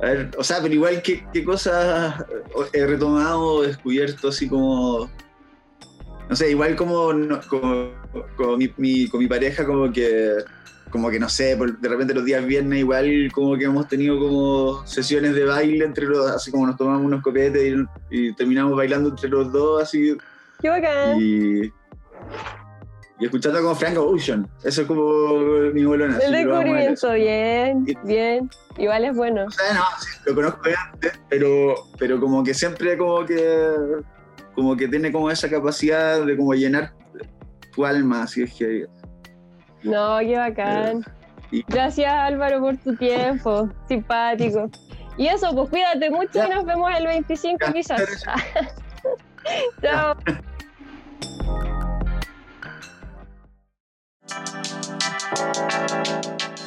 a 0.00 0.06
ver, 0.06 0.30
o 0.38 0.44
sea, 0.44 0.62
pero 0.62 0.74
igual, 0.74 1.02
¿qué, 1.02 1.24
qué 1.32 1.44
cosas 1.44 2.24
he 2.72 2.86
retomado, 2.86 3.62
descubierto 3.62 4.28
así 4.28 4.48
como. 4.48 5.10
No 6.28 6.36
sé, 6.36 6.50
igual 6.50 6.76
como, 6.76 7.12
no, 7.12 7.40
como, 7.48 7.90
como 8.36 8.56
mi, 8.56 8.72
mi, 8.76 9.08
con 9.08 9.20
mi 9.20 9.26
pareja, 9.26 9.64
como 9.64 9.90
que, 9.90 10.34
como 10.90 11.10
que 11.10 11.18
no 11.18 11.28
sé, 11.28 11.56
de 11.56 11.88
repente 11.88 12.14
los 12.14 12.24
días 12.24 12.44
viernes, 12.44 12.80
igual 12.80 13.30
como 13.32 13.56
que 13.56 13.64
hemos 13.64 13.88
tenido 13.88 14.18
como 14.18 14.86
sesiones 14.86 15.34
de 15.34 15.44
baile 15.44 15.84
entre 15.84 16.06
los 16.06 16.30
así 16.30 16.50
como 16.50 16.66
nos 16.66 16.76
tomamos 16.76 17.04
unos 17.04 17.22
copetes 17.22 17.74
y, 18.10 18.28
y 18.28 18.34
terminamos 18.34 18.76
bailando 18.76 19.10
entre 19.10 19.28
los 19.28 19.52
dos, 19.52 19.82
así. 19.82 20.16
¡Qué 20.60 20.68
bacán! 20.68 21.18
Y, 21.20 21.72
y 23.20 23.24
escuchando 23.24 23.60
como 23.60 23.74
Frank 23.74 23.98
Ocean. 23.98 24.48
Eso 24.62 24.82
es 24.82 24.86
como 24.86 25.32
mi 25.72 25.84
bolona. 25.84 26.18
El 26.18 26.32
descubrimiento, 26.32 27.12
bien, 27.12 27.84
bien. 28.04 28.50
Igual 28.76 29.04
es 29.04 29.16
bueno. 29.16 29.44
O 29.46 29.50
sea, 29.50 29.74
no, 29.74 29.84
sí, 30.00 30.08
lo 30.26 30.34
conozco 30.34 30.68
de 30.68 30.74
antes, 30.76 31.20
pero, 31.28 31.74
pero 31.98 32.20
como 32.20 32.44
que 32.44 32.54
siempre 32.54 32.96
como 32.96 33.26
que 33.26 33.72
como 34.54 34.76
que 34.76 34.88
tiene 34.88 35.12
como 35.12 35.30
esa 35.30 35.48
capacidad 35.48 36.24
de 36.24 36.36
como 36.36 36.52
llenar 36.52 36.92
tu 37.72 37.86
alma, 37.86 38.24
así 38.24 38.42
es 38.42 38.52
que... 38.54 38.86
No, 39.82 40.18
qué 40.20 40.36
bacán. 40.36 41.04
Eh. 41.52 41.62
Gracias 41.68 42.12
Álvaro 42.12 42.60
por 42.60 42.76
tu 42.78 42.94
tiempo, 42.96 43.68
simpático. 43.88 44.70
Y 45.16 45.26
eso, 45.26 45.52
pues 45.54 45.70
cuídate 45.70 46.10
mucho 46.10 46.30
ya. 46.34 46.46
y 46.46 46.50
nos 46.50 46.64
vemos 46.64 46.90
el 46.96 47.06
25 47.06 47.58
ya, 47.60 47.72
quizás. 47.72 48.02
Chao. 49.82 50.16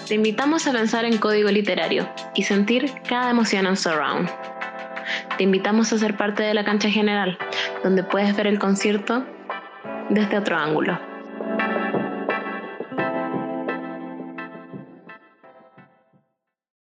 Te 0.07 0.15
invitamos 0.15 0.67
a 0.67 0.73
pensar 0.73 1.05
en 1.05 1.17
código 1.17 1.49
literario 1.49 2.09
y 2.35 2.43
sentir 2.43 2.91
cada 3.07 3.29
emoción 3.29 3.65
en 3.65 3.77
Surround. 3.77 4.29
Te 5.37 5.43
invitamos 5.43 5.93
a 5.93 5.97
ser 5.97 6.17
parte 6.17 6.43
de 6.43 6.53
la 6.53 6.65
cancha 6.65 6.89
general, 6.89 7.37
donde 7.83 8.03
puedes 8.03 8.35
ver 8.35 8.47
el 8.47 8.59
concierto 8.59 9.25
desde 10.09 10.37
otro 10.37 10.57
ángulo. 10.57 11.10